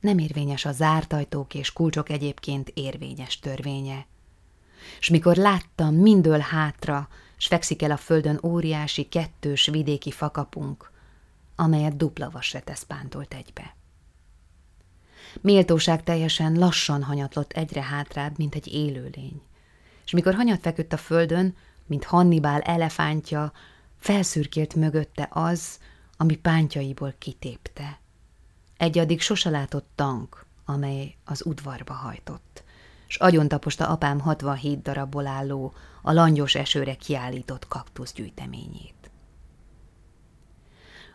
nem 0.00 0.18
érvényes 0.18 0.64
a 0.64 0.72
zárt 0.72 1.12
ajtók 1.12 1.54
és 1.54 1.72
kulcsok 1.72 2.08
egyébként 2.08 2.70
érvényes 2.74 3.38
törvénye. 3.38 4.06
S 5.00 5.08
mikor 5.08 5.36
láttam 5.36 5.94
mindől 5.94 6.38
hátra, 6.38 7.08
s 7.36 7.46
fekszik 7.46 7.82
el 7.82 7.90
a 7.90 7.96
földön 7.96 8.40
óriási 8.42 9.08
kettős 9.08 9.66
vidéki 9.66 10.10
fakapunk, 10.10 10.90
amelyet 11.56 11.96
dupla 11.96 12.30
vasretesz 12.30 12.82
pántolt 12.82 13.34
egybe. 13.34 13.74
Méltóság 15.40 16.02
teljesen 16.02 16.58
lassan 16.58 17.02
hanyatlott 17.02 17.52
egyre 17.52 17.82
hátrább, 17.82 18.38
mint 18.38 18.54
egy 18.54 18.66
élőlény. 18.66 19.42
És 20.04 20.12
mikor 20.12 20.34
hanyat 20.34 20.60
feküdt 20.60 20.92
a 20.92 20.96
földön, 20.96 21.56
mint 21.86 22.04
Hannibál 22.04 22.60
elefántja, 22.60 23.52
felszürkélt 23.98 24.74
mögötte 24.74 25.28
az, 25.30 25.78
ami 26.16 26.36
pántjaiból 26.36 27.14
kitépte. 27.18 27.98
Egy 28.76 28.98
addig 28.98 29.20
sose 29.20 29.50
látott 29.50 29.88
tank, 29.94 30.44
amely 30.64 31.14
az 31.24 31.46
udvarba 31.46 31.92
hajtott, 31.92 32.62
s 33.06 33.18
taposta 33.46 33.88
apám 33.88 34.20
67 34.20 34.82
darabból 34.82 35.26
álló, 35.26 35.74
a 36.02 36.12
langyos 36.12 36.54
esőre 36.54 36.94
kiállított 36.94 37.68
kaktusz 37.68 38.12
gyűjteményét. 38.12 39.10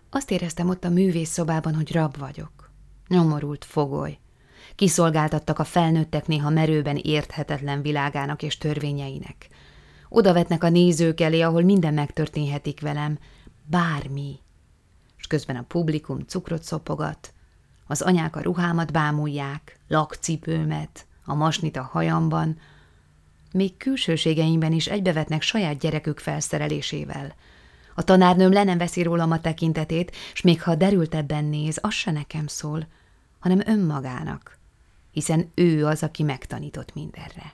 Azt 0.10 0.32
éreztem 0.32 0.70
ott 0.70 0.84
a 0.84 0.90
művészszobában, 0.90 1.76
hogy 1.76 1.92
rab 1.92 2.18
vagyok 2.18 2.55
Nyomorult 3.08 3.66
fogoly. 3.66 4.18
Kiszolgáltattak 4.76 5.60
a 5.60 5.64
felnőttek 5.64 6.28
néha 6.28 6.50
merőben 6.50 7.00
érthetetlen 7.04 7.82
világának 7.82 8.44
és 8.44 8.58
törvényeinek. 8.58 9.50
Oda 10.10 10.34
vetnek 10.34 10.64
a 10.64 10.70
nézők 10.70 11.22
elé, 11.22 11.42
ahol 11.42 11.62
minden 11.62 11.94
megtörténhetik 11.94 12.82
velem, 12.82 13.20
bármi. 13.66 14.40
És 15.18 15.28
közben 15.28 15.56
a 15.56 15.66
publikum 15.68 16.20
cukrot 16.20 16.64
szopogat, 16.64 17.34
az 17.88 18.02
anyák 18.02 18.36
a 18.36 18.42
ruhámat 18.42 18.92
bámulják, 18.92 19.80
lakcipőmet, 19.88 21.06
a 21.26 21.34
masnit 21.34 21.78
a 21.78 21.90
hajamban, 21.92 22.58
még 23.52 23.78
külsőségeimben 23.78 24.72
is 24.72 24.88
egybevetnek 24.88 25.42
saját 25.42 25.78
gyerekük 25.78 26.20
felszerelésével. 26.20 27.36
A 27.98 28.04
tanárnőm 28.04 28.52
le 28.52 28.64
nem 28.64 28.78
veszi 28.78 29.04
rólam 29.04 29.32
a 29.32 29.42
tekintetét, 29.42 30.16
s 30.34 30.42
még 30.42 30.62
ha 30.62 30.75
derültebben 30.75 31.46
néz, 31.46 31.78
az 31.82 31.94
se 31.94 32.12
nekem 32.12 32.48
szól, 32.48 32.88
hanem 33.40 33.62
önmagának, 33.66 34.58
hiszen 35.12 35.52
ő 35.56 35.86
az, 35.86 36.04
aki 36.04 36.24
megtanított 36.24 36.94
mindenre. 36.94 37.54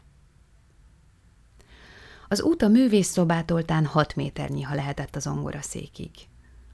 Az 2.28 2.42
út 2.42 2.62
a 2.62 2.68
művészszobától 2.68 3.66
tán 3.66 3.86
hat 3.86 4.16
méternyi, 4.16 4.62
ha 4.62 4.76
lehetett 4.76 5.16
az 5.16 5.30
székig. 5.62 6.12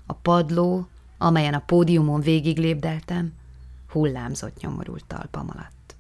A 0.06 0.14
padló, 0.14 0.88
amelyen 1.18 1.54
a 1.54 1.64
pódiumon 1.66 2.22
végig 2.22 2.58
lépdeltem, 2.58 3.34
hullámzott 3.90 4.62
nyomorult 4.62 5.06
talpam 5.06 5.50
alatt. 5.54 5.96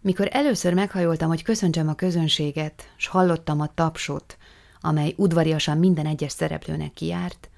Mikor 0.00 0.28
először 0.30 0.74
meghajoltam, 0.74 1.28
hogy 1.28 1.42
köszöntsem 1.42 1.88
a 1.88 1.94
közönséget, 1.94 2.92
s 2.96 3.06
hallottam 3.06 3.60
a 3.60 3.74
tapsot, 3.74 4.38
amely 4.80 5.14
udvariasan 5.16 5.78
minden 5.78 6.06
egyes 6.06 6.32
szereplőnek 6.32 6.92
kiárt, 6.92 7.50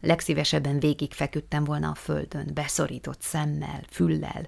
legszívesebben 0.00 0.78
végig 0.78 1.12
feküdtem 1.12 1.64
volna 1.64 1.90
a 1.90 1.94
földön, 1.94 2.50
beszorított 2.54 3.20
szemmel, 3.20 3.82
füllel, 3.88 4.46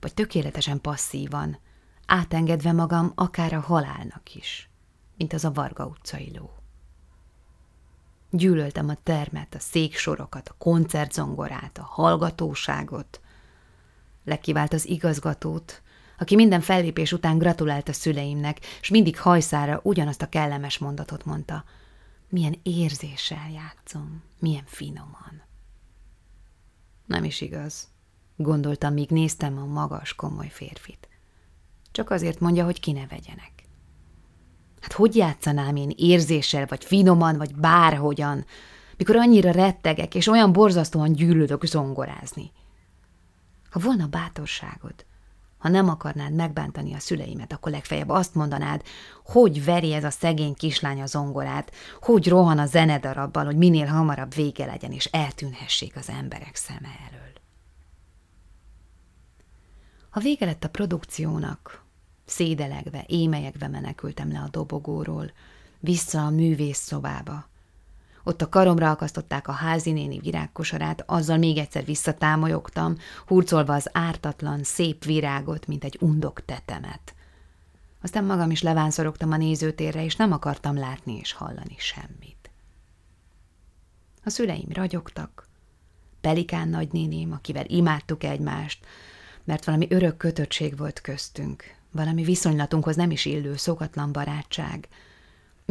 vagy 0.00 0.14
tökéletesen 0.14 0.80
passzívan, 0.80 1.58
átengedve 2.06 2.72
magam 2.72 3.12
akár 3.14 3.52
a 3.52 3.60
halálnak 3.60 4.34
is, 4.34 4.70
mint 5.16 5.32
az 5.32 5.44
a 5.44 5.52
Varga 5.52 5.86
utcai 5.86 6.32
ló. 6.36 6.50
Gyűlöltem 8.30 8.88
a 8.88 8.96
termet, 9.02 9.54
a 9.54 9.58
széksorokat, 9.58 10.48
a 10.48 10.54
koncertzongorát, 10.58 11.78
a 11.78 11.82
hallgatóságot. 11.82 13.20
Legkivált 14.24 14.72
az 14.72 14.88
igazgatót, 14.88 15.81
aki 16.22 16.34
minden 16.34 16.60
fellépés 16.60 17.12
után 17.12 17.38
gratulált 17.38 17.88
a 17.88 17.92
szüleimnek, 17.92 18.58
és 18.80 18.88
mindig 18.88 19.18
hajszára 19.18 19.80
ugyanazt 19.82 20.22
a 20.22 20.28
kellemes 20.28 20.78
mondatot 20.78 21.24
mondta. 21.24 21.64
Milyen 22.28 22.58
érzéssel 22.62 23.50
játszom, 23.54 24.22
milyen 24.38 24.64
finoman. 24.66 25.42
Nem 27.06 27.24
is 27.24 27.40
igaz, 27.40 27.88
gondoltam, 28.36 28.92
míg 28.92 29.10
néztem 29.10 29.58
a 29.58 29.64
magas, 29.64 30.14
komoly 30.14 30.48
férfit. 30.48 31.08
Csak 31.92 32.10
azért 32.10 32.40
mondja, 32.40 32.64
hogy 32.64 32.80
ki 32.80 32.92
ne 32.92 33.06
vegyenek. 33.06 33.52
Hát 34.80 34.92
hogy 34.92 35.16
játszanám 35.16 35.76
én 35.76 35.92
érzéssel, 35.96 36.66
vagy 36.66 36.84
finoman, 36.84 37.36
vagy 37.36 37.54
bárhogyan, 37.54 38.44
mikor 38.96 39.16
annyira 39.16 39.50
rettegek, 39.50 40.14
és 40.14 40.26
olyan 40.26 40.52
borzasztóan 40.52 41.12
gyűlölök 41.12 41.64
zongorázni? 41.64 42.52
Ha 43.70 43.78
volna 43.78 44.06
bátorságod, 44.06 44.94
ha 45.62 45.68
nem 45.68 45.88
akarnád 45.88 46.32
megbántani 46.32 46.94
a 46.94 46.98
szüleimet, 46.98 47.52
akkor 47.52 47.72
legfeljebb 47.72 48.08
azt 48.08 48.34
mondanád, 48.34 48.82
hogy 49.24 49.64
veri 49.64 49.92
ez 49.92 50.04
a 50.04 50.10
szegény 50.10 50.54
kislány 50.54 51.02
a 51.02 51.06
zongorát, 51.06 51.72
hogy 52.00 52.28
rohan 52.28 52.58
a 52.58 52.66
zenedarabbal, 52.66 53.44
hogy 53.44 53.56
minél 53.56 53.86
hamarabb 53.86 54.34
vége 54.34 54.66
legyen, 54.66 54.92
és 54.92 55.04
eltűnhessék 55.04 55.96
az 55.96 56.08
emberek 56.08 56.56
szeme 56.56 56.88
elől. 57.10 57.32
Ha 60.10 60.20
vége 60.20 60.46
lett 60.46 60.64
a 60.64 60.68
produkciónak, 60.68 61.84
szédelegve, 62.24 63.04
émelyekve 63.06 63.68
menekültem 63.68 64.32
le 64.32 64.38
a 64.38 64.48
dobogóról, 64.50 65.32
vissza 65.80 66.24
a 66.24 66.30
művész 66.30 66.78
szobába. 66.78 67.50
Ott 68.24 68.42
a 68.42 68.48
karomra 68.48 68.90
akasztották 68.90 69.48
a 69.48 69.52
házinéni 69.52 70.18
virágkosarát, 70.18 71.04
azzal 71.06 71.36
még 71.36 71.56
egyszer 71.58 71.84
visszatámolyogtam, 71.84 72.96
hurcolva 73.26 73.74
az 73.74 73.88
ártatlan, 73.92 74.62
szép 74.62 75.04
virágot, 75.04 75.66
mint 75.66 75.84
egy 75.84 75.96
undok 76.00 76.44
tetemet. 76.44 77.14
Aztán 78.02 78.24
magam 78.24 78.50
is 78.50 78.62
levánszorogtam 78.62 79.32
a 79.32 79.36
nézőtérre, 79.36 80.04
és 80.04 80.16
nem 80.16 80.32
akartam 80.32 80.76
látni 80.76 81.18
és 81.18 81.32
hallani 81.32 81.76
semmit. 81.78 82.50
A 84.24 84.30
szüleim 84.30 84.68
ragyogtak, 84.72 85.50
Pelikán 86.20 86.68
nagynéném, 86.68 87.32
akivel 87.32 87.64
imádtuk 87.66 88.24
egymást, 88.24 88.86
mert 89.44 89.64
valami 89.64 89.86
örök 89.90 90.16
kötöttség 90.16 90.76
volt 90.76 91.00
köztünk, 91.00 91.64
valami 91.90 92.22
viszonylatunkhoz 92.22 92.96
nem 92.96 93.10
is 93.10 93.24
illő, 93.24 93.56
szokatlan 93.56 94.12
barátság, 94.12 94.88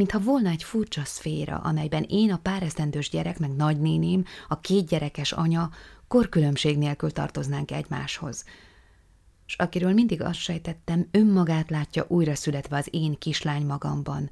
mintha 0.01 0.19
volna 0.19 0.49
egy 0.49 0.63
furcsa 0.63 1.05
szféra, 1.05 1.57
amelyben 1.57 2.05
én 2.09 2.31
a 2.31 2.37
páresztendős 2.37 3.09
gyerek, 3.09 3.39
meg 3.39 3.55
nagynéném, 3.55 4.25
a 4.47 4.59
két 4.59 4.87
gyerekes 4.87 5.31
anya 5.31 5.69
korkülönbség 6.07 6.77
nélkül 6.77 7.11
tartoznánk 7.11 7.71
egymáshoz. 7.71 8.45
És 9.47 9.55
akiről 9.55 9.93
mindig 9.93 10.21
azt 10.21 10.39
sejtettem, 10.39 11.07
önmagát 11.11 11.69
látja 11.69 12.05
újra 12.07 12.35
születve 12.35 12.77
az 12.77 12.87
én 12.91 13.17
kislány 13.17 13.65
magamban, 13.65 14.29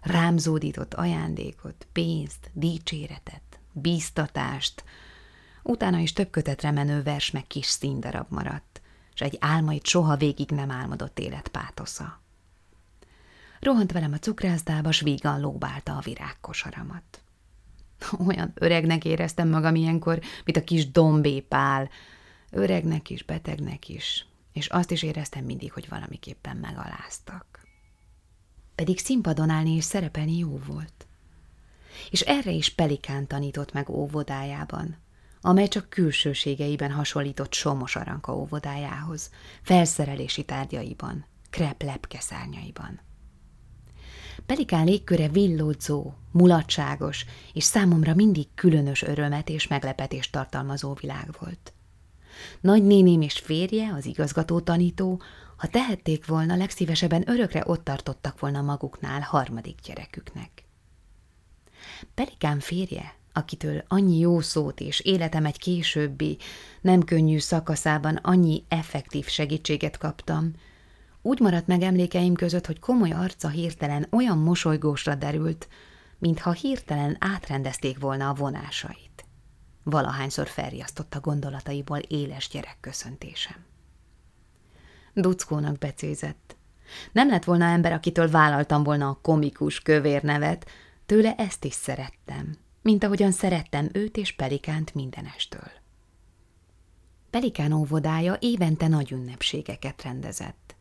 rám 0.00 0.38
zódított 0.38 0.94
ajándékot, 0.94 1.86
pénzt, 1.92 2.50
dicséretet, 2.52 3.60
bíztatást, 3.72 4.84
utána 5.62 5.98
is 5.98 6.12
több 6.12 6.30
kötetre 6.30 6.70
menő 6.70 7.02
vers 7.02 7.30
meg 7.30 7.46
kis 7.46 7.66
színdarab 7.66 8.26
maradt 8.28 8.80
és 9.14 9.20
egy 9.20 9.36
álmait 9.40 9.86
soha 9.86 10.16
végig 10.16 10.50
nem 10.50 10.70
álmodott 10.70 11.18
élet 11.18 11.48
pátosza. 11.48 12.21
Rohant 13.62 13.92
velem 13.92 14.12
a 14.12 14.18
cukrászdába, 14.18 14.92
s 14.92 15.00
vígan 15.00 15.40
lóbálta 15.40 15.96
a 15.96 16.00
virágkosaramat. 16.00 17.22
Olyan 18.26 18.52
öregnek 18.54 19.04
éreztem 19.04 19.48
magam 19.48 19.74
ilyenkor, 19.74 20.20
mint 20.44 20.56
a 20.56 20.64
kis 20.64 20.90
dombépál. 20.90 21.90
Öregnek 22.50 23.10
is, 23.10 23.22
betegnek 23.22 23.88
is, 23.88 24.26
és 24.52 24.66
azt 24.66 24.90
is 24.90 25.02
éreztem 25.02 25.44
mindig, 25.44 25.72
hogy 25.72 25.88
valamiképpen 25.88 26.56
megaláztak. 26.56 27.66
Pedig 28.74 28.98
színpadon 28.98 29.50
állni 29.50 29.70
és 29.70 29.84
szerepelni 29.84 30.38
jó 30.38 30.60
volt. 30.66 31.06
És 32.10 32.20
erre 32.20 32.50
is 32.50 32.68
Pelikán 32.68 33.26
tanított 33.26 33.72
meg 33.72 33.88
óvodájában, 33.88 34.96
amely 35.40 35.68
csak 35.68 35.88
külsőségeiben 35.88 36.90
hasonlított 36.90 37.52
Somos 37.52 37.96
Aranka 37.96 38.36
óvodájához, 38.36 39.30
felszerelési 39.62 40.44
tárgyaiban, 40.44 41.26
krep 41.50 41.82
lepkeszárnyaiban. 41.82 43.00
Pelikán 44.46 44.84
légköre 44.84 45.28
villódzó, 45.28 46.14
mulatságos, 46.30 47.24
és 47.52 47.64
számomra 47.64 48.14
mindig 48.14 48.46
különös 48.54 49.02
örömet 49.02 49.48
és 49.48 49.66
meglepetést 49.66 50.32
tartalmazó 50.32 50.94
világ 50.94 51.34
volt. 51.40 51.72
Nagynéném 52.60 53.20
és 53.20 53.38
férje, 53.38 53.92
az 53.94 54.06
igazgató 54.06 54.60
tanító, 54.60 55.22
ha 55.56 55.68
tehették 55.68 56.26
volna, 56.26 56.56
legszívesebben 56.56 57.30
örökre 57.30 57.62
ott 57.66 57.84
tartottak 57.84 58.40
volna 58.40 58.62
maguknál 58.62 59.20
harmadik 59.20 59.78
gyereküknek. 59.84 60.64
Pelikán 62.14 62.60
férje, 62.60 63.14
akitől 63.32 63.84
annyi 63.88 64.18
jó 64.18 64.40
szót 64.40 64.80
és 64.80 65.00
életem 65.00 65.44
egy 65.44 65.58
későbbi, 65.58 66.38
nem 66.80 67.02
könnyű 67.02 67.38
szakaszában 67.38 68.16
annyi 68.16 68.64
effektív 68.68 69.26
segítséget 69.26 69.98
kaptam, 69.98 70.52
úgy 71.22 71.40
maradt 71.40 71.66
meg 71.66 71.82
emlékeim 71.82 72.34
között, 72.34 72.66
hogy 72.66 72.78
komoly 72.78 73.10
arca 73.10 73.48
hirtelen 73.48 74.06
olyan 74.10 74.38
mosolygósra 74.38 75.14
derült, 75.14 75.68
mintha 76.18 76.52
hirtelen 76.52 77.16
átrendezték 77.20 77.98
volna 77.98 78.28
a 78.28 78.34
vonásait. 78.34 79.24
Valahányszor 79.82 80.48
felriasztott 80.48 81.14
a 81.14 81.20
gondolataiból 81.20 81.98
éles 81.98 82.48
gyerek 82.48 82.76
köszöntésem. 82.80 83.56
Duckónak 85.14 85.78
becézett. 85.78 86.56
Nem 87.12 87.28
lett 87.28 87.44
volna 87.44 87.64
ember, 87.64 87.92
akitől 87.92 88.30
vállaltam 88.30 88.82
volna 88.82 89.08
a 89.08 89.18
komikus 89.22 89.80
kövér 89.80 90.22
nevet, 90.22 90.70
tőle 91.06 91.34
ezt 91.34 91.64
is 91.64 91.74
szerettem 91.74 92.56
mint 92.82 93.04
ahogyan 93.04 93.32
szerettem 93.32 93.88
őt 93.92 94.16
és 94.16 94.32
Pelikánt 94.32 94.94
mindenestől. 94.94 95.70
Pelikán 97.30 97.72
óvodája 97.72 98.36
évente 98.40 98.88
nagy 98.88 99.12
ünnepségeket 99.12 100.02
rendezett. 100.02 100.76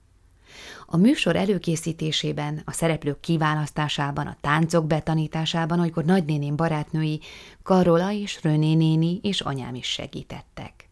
A 0.86 0.98
műsor 0.98 1.36
előkészítésében, 1.36 2.62
a 2.66 2.72
szereplők 2.72 3.20
kiválasztásában, 3.20 4.28
a 4.28 4.38
táncok 4.42 4.88
betanításában, 4.88 5.80
olykor 5.80 6.04
nagynéném 6.04 6.56
barátnői, 6.56 7.20
Karola 7.64 8.12
és 8.12 8.40
Röné 8.44 8.74
néni 8.74 9.20
és 9.24 9.42
anyám 9.42 9.76
is 9.76 9.88
segítettek. 9.88 10.90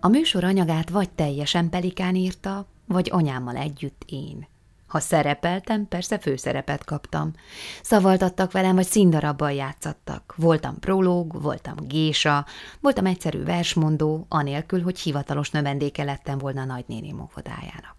A 0.00 0.08
műsor 0.08 0.44
anyagát 0.44 0.90
vagy 0.90 1.10
teljesen 1.10 1.68
Pelikán 1.68 2.14
írta, 2.14 2.66
vagy 2.86 3.08
anyámmal 3.12 3.56
együtt 3.56 4.02
én– 4.06 4.46
ha 4.88 5.00
szerepeltem, 5.00 5.88
persze 5.88 6.18
főszerepet 6.18 6.84
kaptam. 6.84 7.32
Szavaltattak 7.82 8.52
velem, 8.52 8.74
vagy 8.74 8.86
színdarabban 8.86 9.52
játszattak. 9.52 10.34
Voltam 10.36 10.78
prológ, 10.78 11.42
voltam 11.42 11.76
gésa, 11.86 12.46
voltam 12.80 13.06
egyszerű 13.06 13.42
versmondó, 13.42 14.26
anélkül, 14.28 14.82
hogy 14.82 14.98
hivatalos 14.98 15.50
növendéke 15.50 16.04
lettem 16.04 16.38
volna 16.38 16.64
nagynéni 16.64 17.12
óvodájának. 17.12 17.97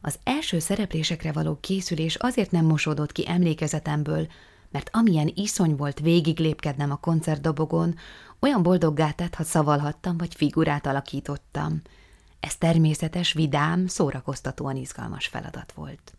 Az 0.00 0.18
első 0.22 0.58
szereplésekre 0.58 1.32
való 1.32 1.58
készülés 1.60 2.14
azért 2.14 2.50
nem 2.50 2.64
mosódott 2.64 3.12
ki 3.12 3.28
emlékezetemből, 3.28 4.26
mert 4.70 4.90
amilyen 4.92 5.32
iszony 5.34 5.76
volt 5.76 6.00
végig 6.00 6.38
lépkednem 6.38 6.90
a 6.90 6.96
koncertdobogon, 6.96 7.94
olyan 8.40 8.62
boldoggá 8.62 9.10
tett, 9.10 9.34
ha 9.34 9.44
szavalhattam, 9.44 10.16
vagy 10.16 10.34
figurát 10.34 10.86
alakítottam– 10.86 11.80
Ez 12.40 12.56
természetes, 12.56 13.32
vidám, 13.32 13.86
szórakoztatóan 13.86 14.76
izgalmas 14.76 15.26
feladat 15.26 15.72
volt. 15.72 16.16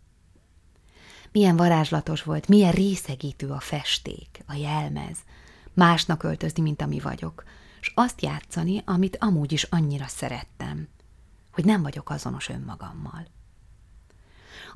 Milyen 1.32 1.56
varázslatos 1.56 2.22
volt, 2.22 2.48
milyen 2.48 2.72
részegítő 2.72 3.48
a 3.48 3.60
festék, 3.60 4.44
a 4.46 4.54
jelmez, 4.54 5.18
másnak 5.74 6.22
öltözni, 6.22 6.62
mint 6.62 6.82
ami 6.82 7.00
vagyok, 7.00 7.44
és 7.80 7.92
azt 7.94 8.22
játszani, 8.22 8.82
amit 8.84 9.16
amúgy 9.20 9.52
is 9.52 9.62
annyira 9.62 10.06
szerettem, 10.06 10.88
hogy 11.52 11.64
nem 11.64 11.82
vagyok 11.82 12.10
azonos 12.10 12.48
önmagammal. 12.48 13.26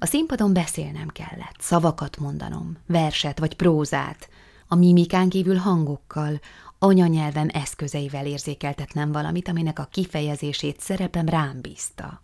A 0.05 0.07
színpadon 0.07 0.53
beszélnem 0.53 1.09
kellett, 1.09 1.57
szavakat 1.59 2.19
mondanom, 2.19 2.77
verset 2.87 3.39
vagy 3.39 3.55
prózát, 3.55 4.29
a 4.69 4.75
mimikán 4.75 5.29
kívül 5.29 5.57
hangokkal, 5.57 6.41
anyanyelvem 6.79 7.49
eszközeivel 7.53 8.27
érzékeltetnem 8.27 9.13
valamit, 9.13 9.49
aminek 9.49 9.79
a 9.79 9.89
kifejezését 9.91 10.81
szerepem 10.81 11.29
rám 11.29 11.61
bízta. 11.61 12.23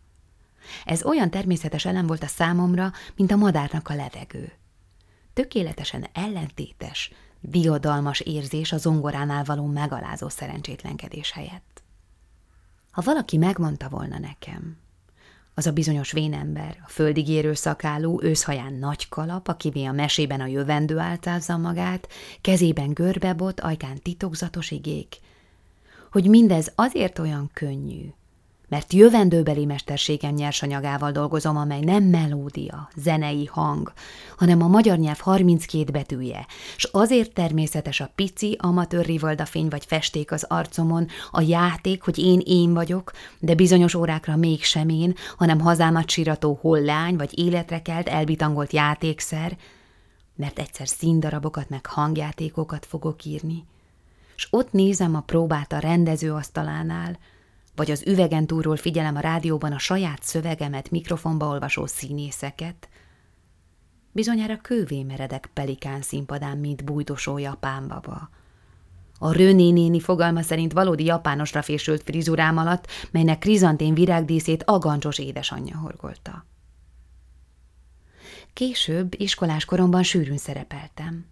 Ez 0.85 1.05
olyan 1.05 1.31
természetes 1.31 1.85
elem 1.85 2.07
volt 2.07 2.23
a 2.23 2.27
számomra, 2.27 2.93
mint 3.17 3.33
a 3.33 3.37
madárnak 3.37 3.89
a 3.89 3.95
levegő. 3.95 4.53
Tökéletesen 5.33 6.07
ellentétes, 6.13 7.13
diadalmas 7.41 8.21
érzés 8.21 8.73
a 8.73 8.79
zongoránál 8.79 9.45
való 9.45 9.67
megalázó 9.67 10.29
szerencsétlenkedés 10.29 11.33
helyett. 11.33 11.83
Ha 12.91 13.03
valaki 13.03 13.37
megmondta 13.37 13.89
volna 13.89 14.19
nekem, 14.19 14.77
az 15.61 15.67
a 15.67 15.73
bizonyos 15.73 16.13
vénember, 16.13 16.77
a 16.87 16.89
földig 16.89 17.29
érő 17.29 17.55
szakálú, 17.55 18.23
őszhaján 18.23 18.73
nagy 18.73 19.09
kalap, 19.09 19.49
akivé 19.49 19.85
a 19.85 19.93
mesében 19.93 20.41
a 20.41 20.47
jövendő 20.47 20.99
áltázza 20.99 21.57
magát, 21.57 22.09
kezében 22.41 22.93
görbebot, 22.93 23.61
ajkán 23.61 24.03
titokzatos 24.03 24.71
igék, 24.71 25.17
hogy 26.13 26.29
mindez 26.29 26.73
azért 26.75 27.19
olyan 27.19 27.51
könnyű, 27.53 28.13
mert 28.71 28.93
jövendőbeli 28.93 29.65
mesterségem 29.65 30.35
nyersanyagával 30.35 31.13
dolgozom, 31.13 31.57
amely 31.57 31.81
nem 31.81 32.05
melódia, 32.05 32.89
zenei 32.97 33.45
hang, 33.45 33.93
hanem 34.37 34.63
a 34.63 34.69
magyar 34.69 34.99
nyelv 34.99 35.19
32 35.19 35.93
betűje, 35.93 36.47
s 36.77 36.89
azért 36.93 37.33
természetes 37.33 38.01
a 38.01 38.11
pici, 38.15 38.57
amatőr 38.61 39.05
rivaldafény 39.05 39.69
vagy 39.69 39.85
festék 39.85 40.33
az 40.33 40.45
arcomon, 40.49 41.07
a 41.31 41.41
játék, 41.41 42.03
hogy 42.03 42.19
én 42.19 42.41
én 42.45 42.75
vagyok, 42.75 43.13
de 43.39 43.55
bizonyos 43.55 43.95
órákra 43.95 44.37
mégsem 44.37 44.89
én, 44.89 45.15
hanem 45.37 45.61
hazámat 45.61 46.11
sirató 46.11 46.59
hollány 46.61 47.17
vagy 47.17 47.39
életre 47.39 47.83
kelt, 47.83 48.09
elbitangolt 48.09 48.73
játékszer, 48.73 49.57
mert 50.37 50.59
egyszer 50.59 50.89
színdarabokat 50.89 51.69
meg 51.69 51.87
hangjátékokat 51.87 52.87
fogok 52.87 53.25
írni. 53.25 53.65
S 54.37 54.47
ott 54.51 54.73
nézem 54.73 55.15
a 55.15 55.21
próbát 55.21 55.73
a 55.73 55.79
rendezőasztalánál, 55.79 57.19
vagy 57.81 57.91
az 57.91 58.03
üvegen 58.07 58.47
túlról 58.47 58.77
figyelem 58.77 59.17
a 59.17 59.21
rádióban 59.21 59.73
a 59.73 59.79
saját 59.79 60.23
szövegemet 60.23 60.91
mikrofonba 60.91 61.47
olvasó 61.47 61.87
színészeket, 61.87 62.89
bizonyára 64.13 64.57
kővé 64.57 65.03
meredek 65.03 65.51
pelikán 65.55 66.03
színpadán, 66.03 66.59
mint 66.59 66.85
bújdosó 66.85 67.39
japán 67.39 67.89
baba. 67.89 68.31
A 69.19 69.33
Röné 69.33 69.71
néni 69.71 70.01
fogalma 70.01 70.43
szerint 70.43 70.73
valódi 70.73 71.05
japánosra 71.05 71.63
fésült 71.63 72.03
frizurám 72.03 72.57
alatt, 72.57 72.87
melynek 73.11 73.39
krizantén 73.39 73.95
virágdíszét 73.95 74.63
agancsos 74.63 75.19
édesanyja 75.19 75.79
horgolta. 75.79 76.47
Később, 78.53 79.15
iskolás 79.17 79.65
koromban 79.65 80.03
sűrűn 80.03 80.39
szerepeltem. 80.39 81.27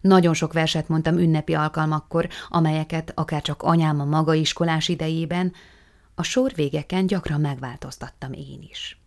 Nagyon 0.00 0.34
sok 0.34 0.52
verset 0.52 0.88
mondtam 0.88 1.18
ünnepi 1.18 1.54
alkalmakkor, 1.54 2.28
amelyeket 2.48 3.12
akár 3.14 3.42
csak 3.42 3.62
anyám 3.62 4.00
a 4.00 4.04
maga 4.04 4.34
iskolás 4.34 4.88
idejében, 4.88 5.52
a 6.14 6.22
sorvégeken 6.22 7.06
gyakran 7.06 7.40
megváltoztattam 7.40 8.32
én 8.32 8.66
is. 8.70 9.00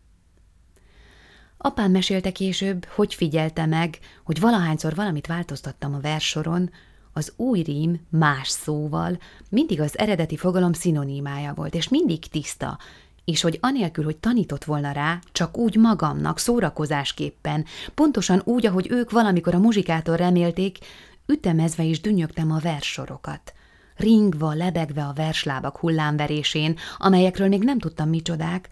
Apám 1.57 1.91
mesélte 1.91 2.31
később, 2.31 2.85
hogy 2.85 3.13
figyelte 3.13 3.65
meg, 3.65 3.99
hogy 4.23 4.39
valahányszor 4.39 4.95
valamit 4.95 5.27
változtattam 5.27 5.93
a 5.93 5.99
versoron, 5.99 6.71
az 7.13 7.33
új 7.35 7.61
rím 7.61 8.01
más 8.09 8.47
szóval 8.47 9.19
mindig 9.49 9.81
az 9.81 9.97
eredeti 9.97 10.37
fogalom 10.37 10.73
szinonimája 10.73 11.53
volt, 11.53 11.75
és 11.75 11.89
mindig 11.89 12.27
tiszta, 12.27 12.79
és 13.25 13.41
hogy 13.41 13.57
anélkül, 13.61 14.03
hogy 14.03 14.17
tanított 14.17 14.63
volna 14.63 14.91
rá, 14.91 15.19
csak 15.31 15.57
úgy 15.57 15.75
magamnak, 15.75 16.39
szórakozásképpen, 16.39 17.65
pontosan 17.93 18.41
úgy, 18.43 18.65
ahogy 18.65 18.87
ők 18.89 19.11
valamikor 19.11 19.55
a 19.55 19.59
muzsikától 19.59 20.15
remélték, 20.15 20.77
ütemezve 21.25 21.83
is 21.83 22.01
dünnyögtem 22.01 22.51
a 22.51 22.59
versorokat– 22.59 23.53
ringva, 23.97 24.53
lebegve 24.53 25.05
a 25.05 25.13
verslábak 25.13 25.77
hullámverésén, 25.77 26.77
amelyekről 26.97 27.47
még 27.47 27.63
nem 27.63 27.79
tudtam 27.79 28.09
micsodák, 28.09 28.69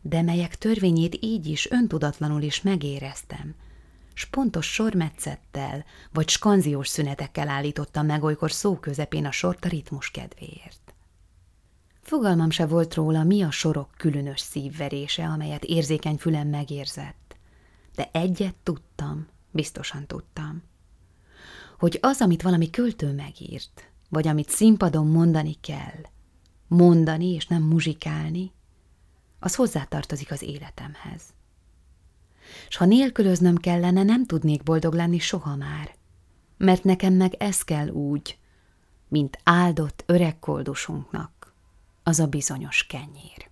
de 0.00 0.22
melyek 0.22 0.56
törvényét 0.56 1.16
így 1.20 1.46
is 1.46 1.70
öntudatlanul 1.70 2.42
is 2.42 2.62
megéreztem, 2.62 3.54
s 4.14 4.24
pontos 4.24 4.72
sormetszettel 4.72 5.84
vagy 6.12 6.28
skanziós 6.28 6.88
szünetekkel 6.88 7.48
állítottam 7.48 8.06
meg 8.06 8.22
olykor 8.22 8.52
szó 8.52 8.76
közepén 8.76 9.26
a 9.26 9.30
sort 9.30 9.64
a 9.64 9.68
ritmus 9.68 10.10
kedvéért. 10.10 10.94
Fogalmam 12.02 12.50
se 12.50 12.66
volt 12.66 12.94
róla, 12.94 13.24
mi 13.24 13.42
a 13.42 13.50
sorok 13.50 13.88
különös 13.96 14.40
szívverése, 14.40 15.24
amelyet 15.24 15.64
érzékeny 15.64 16.16
fülem 16.16 16.48
megérzett. 16.48 17.36
De 17.94 18.08
egyet 18.12 18.54
tudtam, 18.62 19.26
biztosan 19.50 20.06
tudtam, 20.06 20.62
hogy 21.78 21.98
az, 22.00 22.20
amit 22.20 22.42
valami 22.42 22.70
költő 22.70 23.12
megírt, 23.12 23.91
vagy 24.12 24.28
amit 24.28 24.50
színpadon 24.50 25.06
mondani 25.06 25.56
kell, 25.60 26.00
mondani 26.66 27.26
és 27.26 27.46
nem 27.46 27.62
muzsikálni, 27.62 28.52
az 29.38 29.54
hozzátartozik 29.54 30.30
az 30.30 30.42
életemhez. 30.42 31.22
S 32.68 32.76
ha 32.76 32.84
nélkülöznöm 32.84 33.56
kellene, 33.56 34.02
nem 34.02 34.26
tudnék 34.26 34.62
boldog 34.62 34.94
lenni 34.94 35.18
soha 35.18 35.56
már, 35.56 35.94
mert 36.56 36.84
nekem 36.84 37.12
meg 37.12 37.34
ez 37.34 37.62
kell 37.62 37.88
úgy, 37.88 38.38
mint 39.08 39.38
áldott 39.44 40.02
öreg 40.06 40.38
koldusunknak, 40.38 41.54
az 42.02 42.18
a 42.18 42.26
bizonyos 42.26 42.86
kenyér. 42.86 43.50